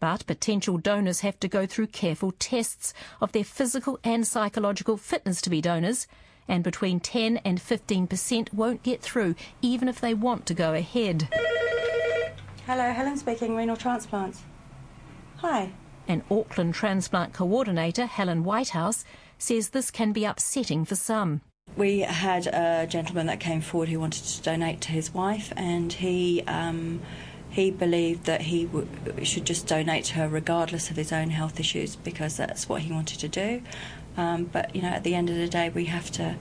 But 0.02 0.26
potential 0.26 0.80
donors 0.80 1.20
have 1.20 1.40
to 1.42 1.48
go 1.48 1.68
through 1.68 1.88
careful 1.88 2.34
tests 2.40 2.92
of 3.22 3.32
their 3.32 3.44
physical 3.44 4.00
and 4.04 4.26
psychological 4.26 4.98
fitness 4.98 5.42
to 5.44 5.50
be 5.52 5.62
donors, 5.62 6.08
and 6.48 6.64
between 6.64 7.00
10 7.00 7.38
and 7.38 7.60
15% 7.60 8.52
won't 8.52 8.82
get 8.82 9.02
through, 9.04 9.36
even 9.62 9.88
if 9.88 10.02
they 10.02 10.16
want 10.16 10.48
to 10.48 10.56
go 10.56 10.74
ahead. 10.74 11.30
Hello, 12.66 12.92
Helen 12.92 13.16
speaking, 13.16 13.56
renal 13.56 13.78
transplants. 13.78 14.42
Hi. 15.38 15.72
An 16.08 16.24
Auckland 16.32 16.74
transplant 16.74 17.34
coordinator, 17.34 18.08
Helen 18.08 18.44
Whitehouse, 18.44 19.06
says 19.38 19.70
this 19.70 19.92
can 19.92 20.14
be 20.14 20.26
upsetting 20.26 20.84
for 20.84 20.96
some. 20.96 21.42
We 21.78 22.00
had 22.00 22.48
a 22.48 22.88
gentleman 22.88 23.28
that 23.28 23.40
came 23.40 23.62
forward 23.62 23.90
who 23.90 24.00
wanted 24.00 24.24
to 24.24 24.42
donate 24.42 24.82
to 24.82 24.92
his 24.92 25.14
wife, 25.14 25.54
and 25.56 25.94
he 25.94 26.42
um, 26.48 27.02
he 27.52 27.70
believed 27.70 28.26
that 28.26 28.42
he 28.44 28.66
w- 28.66 28.88
should 29.24 29.46
just 29.46 29.68
donate 29.68 30.06
to 30.06 30.14
her 30.14 30.30
regardless 30.30 30.90
of 30.90 30.96
his 30.96 31.12
own 31.12 31.30
health 31.30 31.60
issues 31.60 31.98
because 31.98 32.38
that's 32.38 32.70
what 32.70 32.82
he 32.82 32.92
wanted 32.92 33.20
to 33.20 33.28
do. 33.28 33.62
Um, 34.16 34.46
but 34.46 34.74
you 34.74 34.82
know, 34.82 34.88
at 34.88 35.04
the 35.04 35.16
end 35.16 35.30
of 35.30 35.36
the 35.36 35.48
day, 35.48 35.70
we 35.70 35.86
have 35.86 36.10
to 36.12 36.38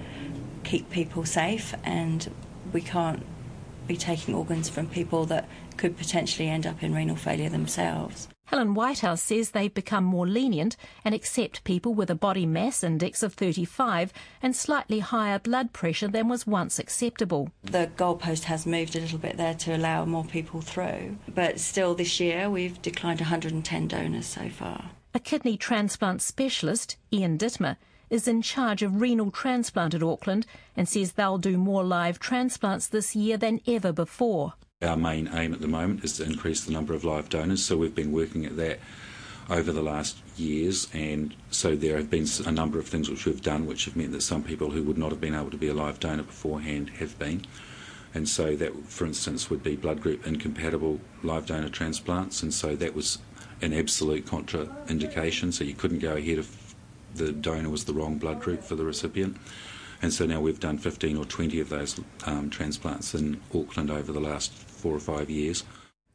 keep 0.62 0.88
people 0.90 1.24
safe, 1.24 1.74
and 1.84 2.32
we 2.72 2.80
can't 2.80 3.24
be 3.86 3.96
taking 3.96 4.34
organs 4.34 4.68
from 4.68 4.86
people 4.86 5.26
that 5.26 5.48
could 5.76 5.96
potentially 5.96 6.48
end 6.48 6.66
up 6.66 6.82
in 6.82 6.94
renal 6.94 7.16
failure 7.16 7.48
themselves. 7.48 8.28
Helen 8.50 8.74
Whitehouse 8.74 9.22
says 9.22 9.50
they've 9.50 9.72
become 9.72 10.02
more 10.02 10.26
lenient 10.26 10.76
and 11.04 11.14
accept 11.14 11.62
people 11.62 11.94
with 11.94 12.10
a 12.10 12.16
body 12.16 12.44
mass 12.44 12.82
index 12.82 13.22
of 13.22 13.34
35 13.34 14.12
and 14.42 14.56
slightly 14.56 14.98
higher 14.98 15.38
blood 15.38 15.72
pressure 15.72 16.08
than 16.08 16.26
was 16.26 16.48
once 16.48 16.80
acceptable. 16.80 17.52
The 17.62 17.92
goalpost 17.96 18.42
has 18.44 18.66
moved 18.66 18.96
a 18.96 19.00
little 19.00 19.20
bit 19.20 19.36
there 19.36 19.54
to 19.54 19.76
allow 19.76 20.04
more 20.04 20.24
people 20.24 20.62
through, 20.62 21.16
but 21.32 21.60
still 21.60 21.94
this 21.94 22.18
year 22.18 22.50
we've 22.50 22.82
declined 22.82 23.20
110 23.20 23.86
donors 23.86 24.26
so 24.26 24.48
far. 24.48 24.90
A 25.14 25.20
kidney 25.20 25.56
transplant 25.56 26.20
specialist, 26.20 26.96
Ian 27.12 27.38
Dittmer, 27.38 27.76
is 28.10 28.26
in 28.26 28.42
charge 28.42 28.82
of 28.82 29.00
renal 29.00 29.30
transplant 29.30 29.94
at 29.94 30.02
Auckland 30.02 30.44
and 30.76 30.88
says 30.88 31.12
they'll 31.12 31.38
do 31.38 31.56
more 31.56 31.84
live 31.84 32.18
transplants 32.18 32.88
this 32.88 33.14
year 33.14 33.36
than 33.36 33.60
ever 33.68 33.92
before. 33.92 34.54
Our 34.82 34.96
main 34.96 35.28
aim 35.34 35.52
at 35.52 35.60
the 35.60 35.68
moment 35.68 36.04
is 36.04 36.14
to 36.14 36.24
increase 36.24 36.64
the 36.64 36.72
number 36.72 36.94
of 36.94 37.04
live 37.04 37.28
donors, 37.28 37.62
so 37.62 37.76
we've 37.76 37.94
been 37.94 38.12
working 38.12 38.46
at 38.46 38.56
that 38.56 38.78
over 39.50 39.72
the 39.72 39.82
last 39.82 40.16
years, 40.38 40.88
and 40.94 41.34
so 41.50 41.76
there 41.76 41.98
have 41.98 42.08
been 42.08 42.26
a 42.46 42.50
number 42.50 42.78
of 42.78 42.88
things 42.88 43.10
which 43.10 43.26
we've 43.26 43.42
done 43.42 43.66
which 43.66 43.84
have 43.84 43.94
meant 43.94 44.12
that 44.12 44.22
some 44.22 44.42
people 44.42 44.70
who 44.70 44.82
would 44.84 44.96
not 44.96 45.10
have 45.10 45.20
been 45.20 45.34
able 45.34 45.50
to 45.50 45.58
be 45.58 45.68
a 45.68 45.74
live 45.74 46.00
donor 46.00 46.22
beforehand 46.22 46.88
have 46.98 47.18
been. 47.18 47.44
And 48.14 48.26
so 48.26 48.56
that, 48.56 48.74
for 48.86 49.04
instance, 49.04 49.50
would 49.50 49.62
be 49.62 49.76
blood 49.76 50.00
group 50.00 50.26
incompatible 50.26 50.98
live 51.22 51.44
donor 51.44 51.68
transplants, 51.68 52.42
and 52.42 52.54
so 52.54 52.74
that 52.76 52.94
was 52.94 53.18
an 53.60 53.74
absolute 53.74 54.24
contraindication, 54.24 55.52
so 55.52 55.62
you 55.62 55.74
couldn't 55.74 55.98
go 55.98 56.16
ahead 56.16 56.38
if 56.38 56.74
the 57.16 57.32
donor 57.32 57.68
was 57.68 57.84
the 57.84 57.92
wrong 57.92 58.16
blood 58.16 58.40
group 58.40 58.64
for 58.64 58.76
the 58.76 58.84
recipient. 58.86 59.36
And 60.00 60.10
so 60.10 60.24
now 60.24 60.40
we've 60.40 60.58
done 60.58 60.78
15 60.78 61.18
or 61.18 61.26
20 61.26 61.60
of 61.60 61.68
those 61.68 62.00
um, 62.24 62.48
transplants 62.48 63.14
in 63.14 63.42
Auckland 63.54 63.90
over 63.90 64.12
the 64.12 64.20
last 64.20 64.69
four 64.80 64.94
or 64.94 65.00
five 65.00 65.30
years. 65.30 65.64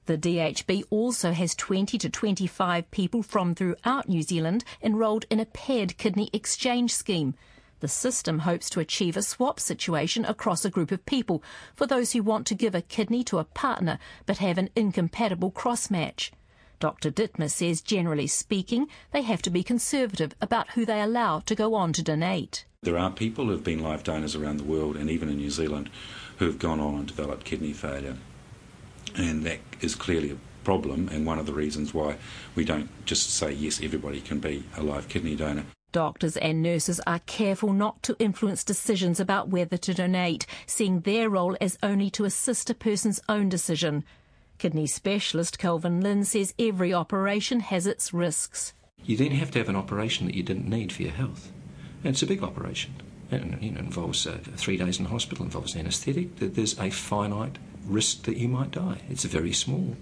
The 0.08 0.18
DHB 0.18 0.84
also 0.92 1.32
has 1.32 1.56
20 1.56 1.98
to 1.98 2.10
25 2.10 2.92
people 2.92 3.24
from 3.24 3.56
throughout 3.56 4.08
New 4.08 4.22
Zealand 4.22 4.64
enrolled 4.84 5.26
in 5.32 5.40
a 5.40 5.46
paired 5.46 5.98
kidney 5.98 6.30
exchange 6.32 6.94
scheme. 6.94 7.34
The 7.80 7.88
system 7.88 8.40
hopes 8.40 8.70
to 8.72 8.80
achieve 8.80 9.18
a 9.18 9.22
swap 9.24 9.60
situation 9.60 10.24
across 10.26 10.64
a 10.64 10.70
group 10.70 10.92
of 10.92 11.06
people 11.06 11.44
for 11.76 11.88
those 11.88 12.12
who 12.12 12.22
want 12.22 12.46
to 12.48 12.56
give 12.56 12.76
a 12.76 12.82
kidney 12.82 13.24
to 13.26 13.40
a 13.40 13.44
partner 13.44 13.98
but 14.26 14.38
have 14.38 14.58
an 14.58 14.70
incompatible 14.76 15.52
cross 15.52 15.90
match. 15.90 16.32
Dr. 16.80 17.10
Dittmer 17.10 17.50
says, 17.50 17.82
generally 17.82 18.28
speaking, 18.28 18.88
they 19.12 19.24
have 19.24 19.42
to 19.42 19.50
be 19.50 19.64
conservative 19.64 20.36
about 20.40 20.72
who 20.72 20.86
they 20.86 21.02
allow 21.02 21.40
to 21.40 21.56
go 21.56 21.74
on 21.74 21.94
to 21.94 22.04
donate. 22.04 22.66
There 22.84 22.98
are 22.98 23.10
people 23.10 23.46
who 23.46 23.52
have 23.52 23.64
been 23.64 23.82
live 23.82 24.04
donors 24.04 24.36
around 24.36 24.58
the 24.58 24.64
world 24.64 24.96
and 24.96 25.10
even 25.10 25.30
in 25.30 25.38
New 25.38 25.50
Zealand 25.50 25.90
who 26.38 26.46
have 26.46 26.60
gone 26.60 26.80
on 26.80 26.96
and 26.96 27.08
developed 27.08 27.46
kidney 27.46 27.74
failure. 27.74 28.18
And 29.16 29.44
that 29.44 29.60
is 29.82 29.96
clearly 29.96 30.32
a 30.32 30.38
problem 30.64 31.10
and 31.10 31.26
one 31.26 31.40
of 31.40 31.46
the 31.46 31.54
reasons 31.54 31.94
why 31.94 32.18
we 32.56 32.66
don't 32.66 32.90
just 33.06 33.30
say, 33.30 33.52
yes, 33.52 33.82
everybody 33.82 34.20
can 34.20 34.40
be 34.40 34.64
a 34.76 34.84
live 34.84 35.08
kidney 35.08 35.36
donor. 35.36 35.66
Doctors 35.92 36.36
and 36.36 36.62
nurses 36.62 37.00
are 37.08 37.20
careful 37.20 37.72
not 37.72 38.04
to 38.04 38.18
influence 38.20 38.66
decisions 38.66 39.20
about 39.20 39.48
whether 39.48 39.78
to 39.78 39.94
donate, 39.94 40.46
seeing 40.66 41.00
their 41.02 41.30
role 41.30 41.56
as 41.62 41.78
only 41.82 42.10
to 42.10 42.26
assist 42.26 42.70
a 42.70 42.74
person's 42.74 43.22
own 43.30 43.48
decision. 43.48 44.04
Kidney 44.58 44.88
specialist 44.88 45.58
Kelvin 45.58 46.02
Lynn 46.02 46.26
says 46.26 46.54
every 46.60 46.94
operation 46.94 47.62
has 47.62 47.88
its 47.88 48.14
risks. 48.14 48.74
You 49.04 49.16
then 49.16 49.32
have 49.32 49.52
to 49.52 49.60
have 49.60 49.70
an 49.70 49.76
operation 49.76 50.26
that 50.26 50.36
you 50.36 50.44
didn't 50.44 50.68
need 50.68 50.92
for 50.92 51.04
your 51.04 51.12
health. 51.12 51.52
And 52.04 52.14
it's 52.14 52.24
a 52.24 52.28
big 52.28 52.44
operation. 52.44 52.96
And 53.32 53.62
you 53.62 53.72
know, 53.72 53.80
involves 53.80 54.28
uh, 54.28 54.38
three 54.56 54.78
days 54.78 55.00
in 55.00 55.06
hospital, 55.06 55.46
involves 55.46 55.76
anaesthetic. 55.76 56.36
There's 56.38 56.78
a 56.80 56.90
finite 56.90 57.58
risk 57.88 58.24
that 58.24 58.38
you 58.38 58.48
might 58.48 58.72
die. 58.72 59.02
It's 59.10 59.24
very 59.26 59.54
small. 59.54 59.96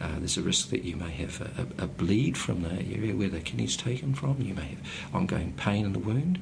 Uh, 0.00 0.18
there's 0.18 0.36
a 0.36 0.42
risk 0.42 0.70
that 0.70 0.84
you 0.84 0.96
may 0.96 1.10
have 1.10 1.40
a, 1.40 1.84
a, 1.84 1.86
bleed 1.86 2.36
from 2.36 2.62
the 2.62 2.70
area 2.70 3.14
where 3.14 3.28
the 3.28 3.40
kidney's 3.40 3.76
taken 3.76 4.14
from. 4.14 4.40
You 4.40 4.54
may 4.54 4.68
have 4.68 5.14
ongoing 5.14 5.52
pain 5.52 5.84
in 5.84 5.92
the 5.92 5.98
wound. 5.98 6.40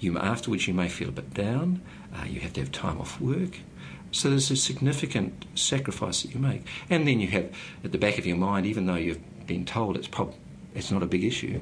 You, 0.00 0.18
afterwards, 0.18 0.66
you 0.66 0.74
may 0.74 0.88
feel 0.88 1.08
a 1.08 1.12
bit 1.12 1.34
down. 1.34 1.82
Uh, 2.14 2.24
you 2.24 2.40
have 2.40 2.52
to 2.54 2.60
have 2.60 2.72
time 2.72 3.00
off 3.00 3.20
work. 3.20 3.58
So 4.10 4.30
there's 4.30 4.50
a 4.50 4.56
significant 4.56 5.44
sacrifice 5.54 6.22
that 6.22 6.32
you 6.32 6.40
make. 6.40 6.66
And 6.88 7.06
then 7.06 7.20
you 7.20 7.28
have 7.28 7.50
at 7.82 7.92
the 7.92 7.98
back 7.98 8.18
of 8.18 8.26
your 8.26 8.36
mind, 8.36 8.64
even 8.64 8.86
though 8.86 8.94
you've 8.94 9.46
been 9.46 9.64
told 9.64 9.96
it's, 9.96 10.08
prob- 10.08 10.34
it's 10.74 10.90
not 10.90 11.02
a 11.02 11.06
big 11.06 11.24
issue, 11.24 11.60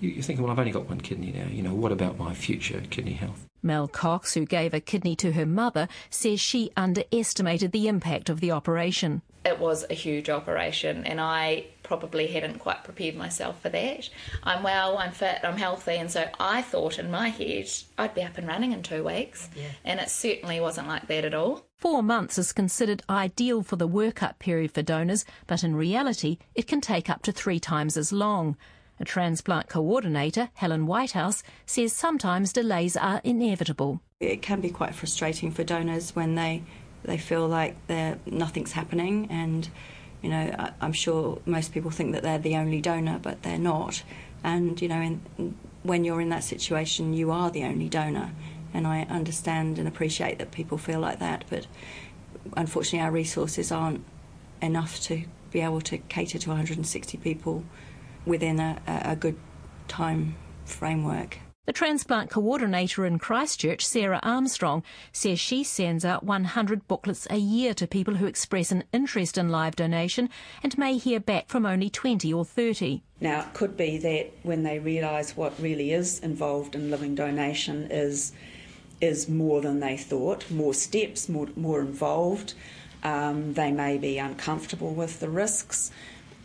you, 0.00 0.10
you 0.10 0.22
think, 0.22 0.40
well, 0.40 0.50
I've 0.50 0.58
only 0.58 0.72
got 0.72 0.88
one 0.88 1.00
kidney 1.00 1.32
now. 1.32 1.46
You 1.46 1.62
know, 1.62 1.74
what 1.74 1.92
about 1.92 2.18
my 2.18 2.34
future 2.34 2.82
kidney 2.90 3.14
health? 3.14 3.46
Mel 3.64 3.88
Cox, 3.88 4.34
who 4.34 4.44
gave 4.44 4.74
a 4.74 4.80
kidney 4.80 5.16
to 5.16 5.32
her 5.32 5.46
mother, 5.46 5.88
says 6.10 6.40
she 6.40 6.70
underestimated 6.76 7.72
the 7.72 7.88
impact 7.88 8.28
of 8.28 8.40
the 8.40 8.50
operation. 8.50 9.22
It 9.44 9.58
was 9.58 9.84
a 9.90 9.94
huge 9.94 10.30
operation, 10.30 11.04
and 11.04 11.20
I 11.20 11.66
probably 11.82 12.28
hadn't 12.28 12.60
quite 12.60 12.82
prepared 12.82 13.14
myself 13.14 13.60
for 13.60 13.68
that. 13.68 14.08
I'm 14.42 14.62
well, 14.62 14.96
I'm 14.96 15.12
fit, 15.12 15.40
I'm 15.42 15.58
healthy, 15.58 15.96
and 15.96 16.10
so 16.10 16.28
I 16.40 16.62
thought 16.62 16.98
in 16.98 17.10
my 17.10 17.28
head 17.28 17.68
I'd 17.98 18.14
be 18.14 18.22
up 18.22 18.38
and 18.38 18.48
running 18.48 18.72
in 18.72 18.82
two 18.82 19.04
weeks, 19.04 19.50
yeah. 19.54 19.64
and 19.84 20.00
it 20.00 20.08
certainly 20.08 20.60
wasn't 20.60 20.88
like 20.88 21.08
that 21.08 21.26
at 21.26 21.34
all. 21.34 21.66
Four 21.76 22.02
months 22.02 22.38
is 22.38 22.52
considered 22.52 23.02
ideal 23.10 23.62
for 23.62 23.76
the 23.76 23.88
workup 23.88 24.38
period 24.38 24.72
for 24.72 24.80
donors, 24.80 25.26
but 25.46 25.62
in 25.62 25.76
reality, 25.76 26.38
it 26.54 26.66
can 26.66 26.80
take 26.80 27.10
up 27.10 27.22
to 27.22 27.32
three 27.32 27.60
times 27.60 27.98
as 27.98 28.12
long. 28.12 28.56
A 29.00 29.04
transplant 29.04 29.68
coordinator, 29.68 30.50
Helen 30.54 30.86
Whitehouse, 30.86 31.42
says 31.66 31.92
sometimes 31.92 32.52
delays 32.52 32.96
are 32.96 33.20
inevitable. 33.24 34.00
It 34.20 34.40
can 34.40 34.60
be 34.60 34.70
quite 34.70 34.94
frustrating 34.94 35.50
for 35.50 35.64
donors 35.64 36.14
when 36.14 36.34
they 36.36 36.62
they 37.04 37.18
feel 37.18 37.46
like 37.46 37.76
nothing's 38.26 38.72
happening 38.72 39.28
and 39.30 39.68
you 40.22 40.30
know 40.30 40.54
I, 40.58 40.72
am 40.80 40.92
sure 40.92 41.38
most 41.46 41.72
people 41.72 41.90
think 41.90 42.12
that 42.12 42.22
they're 42.22 42.38
the 42.38 42.56
only 42.56 42.80
donor 42.80 43.18
but 43.22 43.42
they're 43.42 43.58
not 43.58 44.02
and 44.42 44.80
you 44.80 44.88
know 44.88 45.00
in, 45.00 45.54
when 45.82 46.04
you're 46.04 46.20
in 46.20 46.30
that 46.30 46.44
situation 46.44 47.12
you 47.12 47.30
are 47.30 47.50
the 47.50 47.64
only 47.64 47.88
donor 47.88 48.32
and 48.72 48.86
I 48.86 49.02
understand 49.02 49.78
and 49.78 49.86
appreciate 49.86 50.38
that 50.38 50.50
people 50.50 50.78
feel 50.78 51.00
like 51.00 51.18
that 51.18 51.44
but 51.50 51.66
unfortunately 52.56 53.04
our 53.04 53.12
resources 53.12 53.70
aren't 53.70 54.02
enough 54.62 55.00
to 55.02 55.24
be 55.50 55.60
able 55.60 55.82
to 55.82 55.98
cater 55.98 56.38
to 56.38 56.48
160 56.48 57.18
people 57.18 57.64
within 58.26 58.60
a, 58.60 58.80
a 58.86 59.16
good 59.16 59.36
time 59.88 60.36
framework. 60.64 61.38
The 61.66 61.72
transplant 61.72 62.28
coordinator 62.28 63.06
in 63.06 63.18
Christchurch, 63.18 63.86
Sarah 63.86 64.20
Armstrong, 64.22 64.82
says 65.12 65.40
she 65.40 65.64
sends 65.64 66.04
out 66.04 66.22
100 66.22 66.86
booklets 66.86 67.26
a 67.30 67.38
year 67.38 67.72
to 67.72 67.86
people 67.86 68.16
who 68.16 68.26
express 68.26 68.70
an 68.70 68.84
interest 68.92 69.38
in 69.38 69.48
live 69.48 69.74
donation 69.74 70.28
and 70.62 70.76
may 70.76 70.98
hear 70.98 71.20
back 71.20 71.48
from 71.48 71.64
only 71.64 71.88
20 71.88 72.30
or 72.34 72.44
30. 72.44 73.02
Now, 73.18 73.40
it 73.40 73.54
could 73.54 73.78
be 73.78 73.96
that 73.96 74.32
when 74.42 74.62
they 74.62 74.78
realise 74.78 75.38
what 75.38 75.58
really 75.58 75.92
is 75.92 76.20
involved 76.20 76.74
in 76.74 76.90
living 76.90 77.14
donation 77.14 77.88
is 77.90 78.32
is 79.00 79.28
more 79.28 79.60
than 79.60 79.80
they 79.80 79.96
thought, 79.96 80.50
more 80.50 80.72
steps, 80.72 81.28
more, 81.28 81.48
more 81.56 81.80
involved. 81.80 82.54
Um, 83.02 83.52
they 83.54 83.70
may 83.70 83.98
be 83.98 84.18
uncomfortable 84.18 84.94
with 84.94 85.20
the 85.20 85.28
risks 85.28 85.90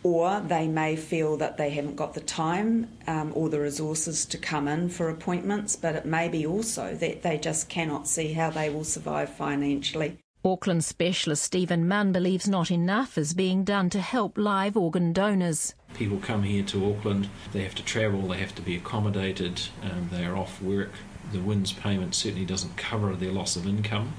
or 0.02 0.40
they 0.40 0.66
may 0.66 0.96
feel 0.96 1.36
that 1.36 1.56
they 1.56 1.70
haven't 1.70 1.96
got 1.96 2.14
the 2.14 2.20
time 2.20 2.88
um, 3.06 3.32
or 3.34 3.48
the 3.48 3.60
resources 3.60 4.24
to 4.26 4.38
come 4.38 4.66
in 4.66 4.88
for 4.88 5.08
appointments, 5.08 5.76
but 5.76 5.94
it 5.94 6.06
may 6.06 6.28
be 6.28 6.46
also 6.46 6.94
that 6.94 7.22
they 7.22 7.36
just 7.38 7.68
cannot 7.68 8.08
see 8.08 8.32
how 8.32 8.50
they 8.50 8.70
will 8.70 8.84
survive 8.84 9.28
financially. 9.28 10.18
Auckland 10.42 10.82
specialist 10.82 11.42
Stephen 11.42 11.86
Munn 11.86 12.12
believes 12.12 12.48
not 12.48 12.70
enough 12.70 13.18
is 13.18 13.34
being 13.34 13.62
done 13.62 13.90
to 13.90 14.00
help 14.00 14.38
live 14.38 14.74
organ 14.74 15.12
donors. 15.12 15.74
People 15.92 16.18
come 16.18 16.44
here 16.44 16.62
to 16.62 16.90
Auckland, 16.90 17.28
they 17.52 17.62
have 17.62 17.74
to 17.74 17.84
travel, 17.84 18.22
they 18.22 18.38
have 18.38 18.54
to 18.54 18.62
be 18.62 18.74
accommodated, 18.74 19.60
um, 19.82 20.08
they 20.10 20.24
are 20.24 20.36
off 20.36 20.62
work. 20.62 20.92
The 21.32 21.38
WINZ 21.38 21.78
payment 21.78 22.14
certainly 22.14 22.46
doesn't 22.46 22.78
cover 22.78 23.14
their 23.14 23.32
loss 23.32 23.54
of 23.54 23.66
income. 23.66 24.14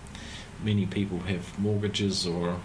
Many 0.64 0.86
people 0.86 1.18
have 1.22 1.58
mortgages 1.58 2.28
or 2.28 2.60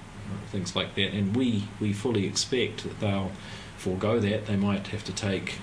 things 0.48 0.74
like 0.76 0.94
that, 0.94 1.12
and 1.12 1.36
we, 1.36 1.68
we 1.80 1.92
fully 1.92 2.26
expect 2.26 2.82
that 2.82 3.00
they'll 3.00 3.32
forego 3.76 4.18
that. 4.20 4.46
They 4.46 4.56
might 4.56 4.88
have 4.88 5.04
to 5.04 5.12
take 5.12 5.58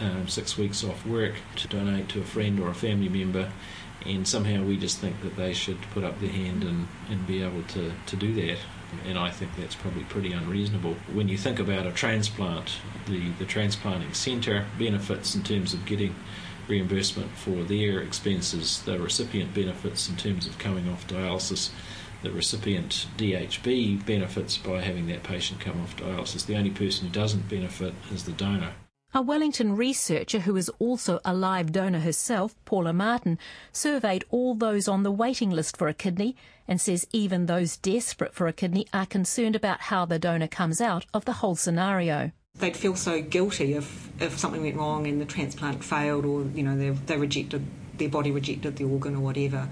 um, 0.00 0.28
six 0.28 0.58
weeks 0.58 0.84
off 0.84 1.06
work 1.06 1.34
to 1.56 1.68
donate 1.68 2.08
to 2.10 2.20
a 2.20 2.24
friend 2.24 2.60
or 2.60 2.68
a 2.68 2.74
family 2.74 3.08
member, 3.08 3.50
and 4.04 4.26
somehow 4.26 4.62
we 4.62 4.76
just 4.76 4.98
think 4.98 5.20
that 5.22 5.36
they 5.36 5.52
should 5.52 5.80
put 5.92 6.04
up 6.04 6.20
their 6.20 6.30
hand 6.30 6.62
and, 6.64 6.88
and 7.08 7.26
be 7.26 7.42
able 7.42 7.62
to, 7.64 7.92
to 8.06 8.16
do 8.16 8.34
that. 8.34 8.58
And 9.06 9.18
I 9.18 9.30
think 9.30 9.56
that's 9.56 9.74
probably 9.74 10.04
pretty 10.04 10.32
unreasonable. 10.32 10.94
When 11.12 11.28
you 11.28 11.36
think 11.36 11.58
about 11.58 11.86
a 11.86 11.92
transplant, 11.92 12.76
the, 13.06 13.30
the 13.38 13.44
transplanting 13.44 14.14
centre 14.14 14.64
benefits 14.78 15.34
in 15.34 15.42
terms 15.42 15.74
of 15.74 15.84
getting 15.86 16.14
reimbursement 16.68 17.30
for 17.32 17.64
their 17.64 18.00
expenses, 18.00 18.82
the 18.82 18.98
recipient 18.98 19.54
benefits 19.54 20.08
in 20.08 20.16
terms 20.16 20.46
of 20.46 20.58
coming 20.58 20.88
off 20.88 21.06
dialysis, 21.06 21.70
the 22.22 22.30
recipient 22.30 23.06
DHB 23.16 24.04
benefits 24.04 24.56
by 24.56 24.80
having 24.80 25.06
that 25.08 25.22
patient 25.22 25.60
come 25.60 25.80
off 25.80 25.96
dialysis. 25.96 26.46
The 26.46 26.56
only 26.56 26.70
person 26.70 27.06
who 27.06 27.12
doesn't 27.12 27.48
benefit 27.48 27.94
is 28.12 28.24
the 28.24 28.32
donor. 28.32 28.72
A 29.14 29.22
Wellington 29.22 29.76
researcher 29.76 30.40
who 30.40 30.56
is 30.56 30.68
also 30.78 31.20
a 31.24 31.32
live 31.32 31.72
donor 31.72 32.00
herself, 32.00 32.54
Paula 32.64 32.92
Martin, 32.92 33.38
surveyed 33.72 34.24
all 34.30 34.54
those 34.54 34.88
on 34.88 35.04
the 35.04 35.12
waiting 35.12 35.50
list 35.50 35.76
for 35.76 35.88
a 35.88 35.94
kidney 35.94 36.36
and 36.68 36.80
says 36.80 37.06
even 37.12 37.46
those 37.46 37.76
desperate 37.76 38.34
for 38.34 38.46
a 38.46 38.52
kidney 38.52 38.86
are 38.92 39.06
concerned 39.06 39.56
about 39.56 39.82
how 39.82 40.04
the 40.04 40.18
donor 40.18 40.48
comes 40.48 40.80
out 40.80 41.06
of 41.14 41.24
the 41.24 41.34
whole 41.34 41.56
scenario 41.56 42.32
they'd 42.58 42.76
feel 42.76 42.96
so 42.96 43.20
guilty 43.20 43.74
if, 43.74 44.10
if 44.20 44.38
something 44.38 44.62
went 44.62 44.76
wrong 44.76 45.06
and 45.06 45.20
the 45.20 45.24
transplant 45.24 45.84
failed 45.84 46.24
or 46.24 46.42
you 46.54 46.62
know 46.62 46.76
they, 46.76 46.90
they 46.90 47.16
rejected 47.16 47.64
their 47.98 48.08
body 48.08 48.30
rejected 48.30 48.76
the 48.76 48.84
organ 48.84 49.16
or 49.16 49.20
whatever. 49.20 49.68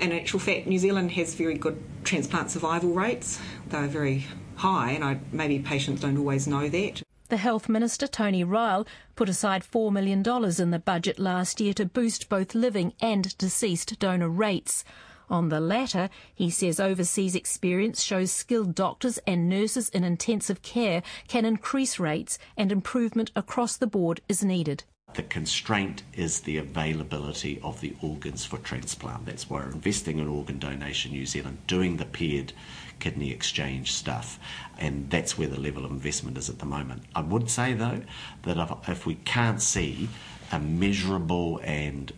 In 0.00 0.12
actual 0.12 0.40
fact, 0.40 0.66
New 0.66 0.78
Zealand 0.78 1.12
has 1.12 1.34
very 1.34 1.54
good 1.54 1.82
transplant 2.04 2.50
survival 2.50 2.90
rates. 2.90 3.40
They're 3.68 3.86
very 3.86 4.26
high, 4.56 4.92
and 4.92 5.04
I, 5.04 5.20
maybe 5.32 5.58
patients 5.58 6.00
don't 6.00 6.18
always 6.18 6.46
know 6.46 6.68
that. 6.68 7.02
The 7.28 7.36
Health 7.36 7.68
Minister, 7.68 8.06
Tony 8.06 8.42
Ryall, 8.42 8.86
put 9.14 9.28
aside 9.28 9.62
$4 9.62 9.92
million 9.92 10.20
in 10.58 10.70
the 10.70 10.78
budget 10.78 11.18
last 11.18 11.60
year 11.60 11.74
to 11.74 11.84
boost 11.84 12.30
both 12.30 12.54
living 12.54 12.94
and 13.00 13.36
deceased 13.36 13.98
donor 13.98 14.30
rates. 14.30 14.82
On 15.30 15.50
the 15.50 15.60
latter, 15.60 16.08
he 16.34 16.48
says 16.48 16.80
overseas 16.80 17.34
experience 17.34 18.02
shows 18.02 18.32
skilled 18.32 18.74
doctors 18.74 19.18
and 19.26 19.46
nurses 19.46 19.90
in 19.90 20.04
intensive 20.04 20.62
care 20.62 21.02
can 21.28 21.44
increase 21.44 21.98
rates 21.98 22.38
and 22.56 22.72
improvement 22.72 23.30
across 23.36 23.76
the 23.76 23.86
board 23.86 24.22
is 24.26 24.42
needed. 24.42 24.84
The 25.14 25.22
constraint 25.22 26.02
is 26.12 26.40
the 26.40 26.58
availability 26.58 27.58
of 27.62 27.80
the 27.80 27.94
organs 28.02 28.44
for 28.44 28.58
transplant. 28.58 29.26
That's 29.26 29.48
why 29.48 29.60
we're 29.60 29.72
investing 29.72 30.18
in 30.18 30.28
Organ 30.28 30.58
Donation 30.58 31.12
New 31.12 31.26
Zealand, 31.26 31.58
doing 31.66 31.96
the 31.96 32.04
paired 32.04 32.52
kidney 33.00 33.30
exchange 33.32 33.92
stuff, 33.92 34.38
and 34.78 35.10
that's 35.10 35.38
where 35.38 35.48
the 35.48 35.60
level 35.60 35.84
of 35.84 35.90
investment 35.90 36.36
is 36.36 36.50
at 36.50 36.58
the 36.58 36.66
moment. 36.66 37.02
I 37.14 37.22
would 37.22 37.48
say, 37.50 37.72
though, 37.74 38.02
that 38.42 38.58
if, 38.58 38.88
if 38.88 39.06
we 39.06 39.14
can't 39.14 39.62
see 39.62 40.08
a 40.52 40.58
measurable 40.58 41.60
and 41.64 42.12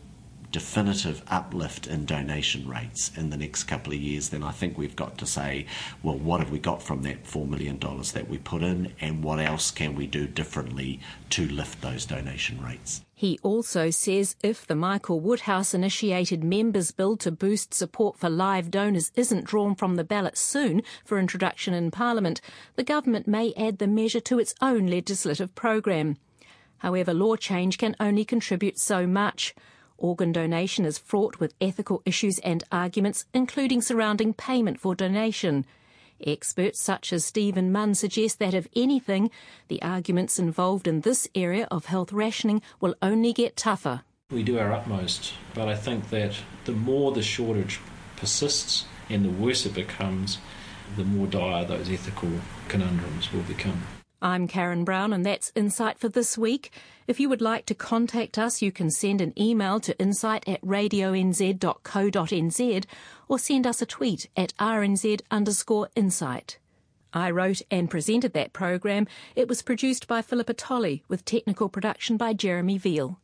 definitive 0.50 1.22
uplift 1.28 1.86
in 1.86 2.04
donation 2.04 2.68
rates 2.68 3.10
in 3.16 3.30
the 3.30 3.36
next 3.36 3.64
couple 3.64 3.92
of 3.92 3.98
years, 3.98 4.30
then 4.30 4.42
I 4.42 4.50
think 4.50 4.76
we've 4.76 4.96
got 4.96 5.18
to 5.18 5.26
say, 5.26 5.66
well, 6.02 6.18
what 6.18 6.40
have 6.40 6.50
we 6.50 6.58
got 6.58 6.82
from 6.82 7.02
that 7.02 7.24
$4 7.24 7.48
million 7.48 7.78
that 7.78 8.28
we 8.28 8.38
put 8.38 8.62
in, 8.62 8.92
and 9.00 9.22
what 9.22 9.38
else 9.38 9.70
can 9.70 9.94
we 9.94 10.06
do 10.06 10.26
differently 10.26 11.00
to 11.30 11.46
lift 11.48 11.80
those 11.80 12.04
donation 12.04 12.62
rates? 12.62 13.02
He 13.14 13.38
also 13.42 13.90
says 13.90 14.34
if 14.42 14.66
the 14.66 14.74
Michael 14.74 15.20
Woodhouse 15.20 15.74
initiated 15.74 16.42
members' 16.42 16.90
bill 16.90 17.18
to 17.18 17.30
boost 17.30 17.74
support 17.74 18.16
for 18.16 18.30
live 18.30 18.70
donors 18.70 19.12
isn't 19.14 19.44
drawn 19.44 19.74
from 19.74 19.96
the 19.96 20.04
ballot 20.04 20.38
soon 20.38 20.82
for 21.04 21.18
introduction 21.18 21.74
in 21.74 21.90
Parliament, 21.90 22.40
the 22.76 22.82
government 22.82 23.28
may 23.28 23.52
add 23.58 23.76
the 23.76 23.86
measure 23.86 24.20
to 24.20 24.38
its 24.38 24.54
own 24.62 24.86
legislative 24.86 25.54
program. 25.54 26.16
However, 26.78 27.12
law 27.12 27.36
change 27.36 27.76
can 27.76 27.94
only 28.00 28.24
contribute 28.24 28.78
so 28.78 29.06
much. 29.06 29.54
Organ 30.00 30.32
donation 30.32 30.84
is 30.86 30.98
fraught 30.98 31.38
with 31.38 31.54
ethical 31.60 32.02
issues 32.04 32.38
and 32.38 32.64
arguments, 32.72 33.26
including 33.34 33.82
surrounding 33.82 34.32
payment 34.32 34.80
for 34.80 34.94
donation. 34.94 35.66
Experts 36.26 36.80
such 36.80 37.12
as 37.12 37.24
Stephen 37.24 37.70
Munn 37.70 37.94
suggest 37.94 38.38
that, 38.38 38.54
if 38.54 38.66
anything, 38.74 39.30
the 39.68 39.80
arguments 39.82 40.38
involved 40.38 40.88
in 40.88 41.02
this 41.02 41.28
area 41.34 41.68
of 41.70 41.84
health 41.86 42.12
rationing 42.12 42.62
will 42.80 42.94
only 43.02 43.32
get 43.32 43.56
tougher. 43.56 44.02
We 44.30 44.42
do 44.42 44.58
our 44.58 44.72
utmost, 44.72 45.34
but 45.54 45.68
I 45.68 45.76
think 45.76 46.10
that 46.10 46.34
the 46.64 46.72
more 46.72 47.12
the 47.12 47.22
shortage 47.22 47.80
persists 48.16 48.86
and 49.08 49.24
the 49.24 49.30
worse 49.30 49.66
it 49.66 49.74
becomes, 49.74 50.38
the 50.96 51.04
more 51.04 51.26
dire 51.26 51.64
those 51.64 51.90
ethical 51.90 52.30
conundrums 52.68 53.32
will 53.32 53.42
become. 53.42 53.82
I'm 54.22 54.46
Karen 54.48 54.84
Brown, 54.84 55.14
and 55.14 55.24
that's 55.24 55.50
Insight 55.54 55.98
for 55.98 56.10
this 56.10 56.36
week. 56.36 56.72
If 57.10 57.18
you 57.18 57.28
would 57.28 57.42
like 57.42 57.66
to 57.66 57.74
contact 57.74 58.38
us, 58.38 58.62
you 58.62 58.70
can 58.70 58.88
send 58.88 59.20
an 59.20 59.36
email 59.36 59.80
to 59.80 59.98
insight 59.98 60.48
at 60.48 60.62
radionz.co.nz 60.62 62.84
or 63.26 63.36
send 63.36 63.66
us 63.66 63.82
a 63.82 63.86
tweet 63.86 64.28
at 64.36 64.56
rnz 64.58 65.20
underscore 65.28 65.88
insight. 65.96 66.60
I 67.12 67.32
wrote 67.32 67.62
and 67.68 67.90
presented 67.90 68.32
that 68.34 68.52
program. 68.52 69.08
It 69.34 69.48
was 69.48 69.60
produced 69.60 70.06
by 70.06 70.22
Philippa 70.22 70.54
Tolley 70.54 71.02
with 71.08 71.24
technical 71.24 71.68
production 71.68 72.16
by 72.16 72.32
Jeremy 72.32 72.78
Veal. 72.78 73.18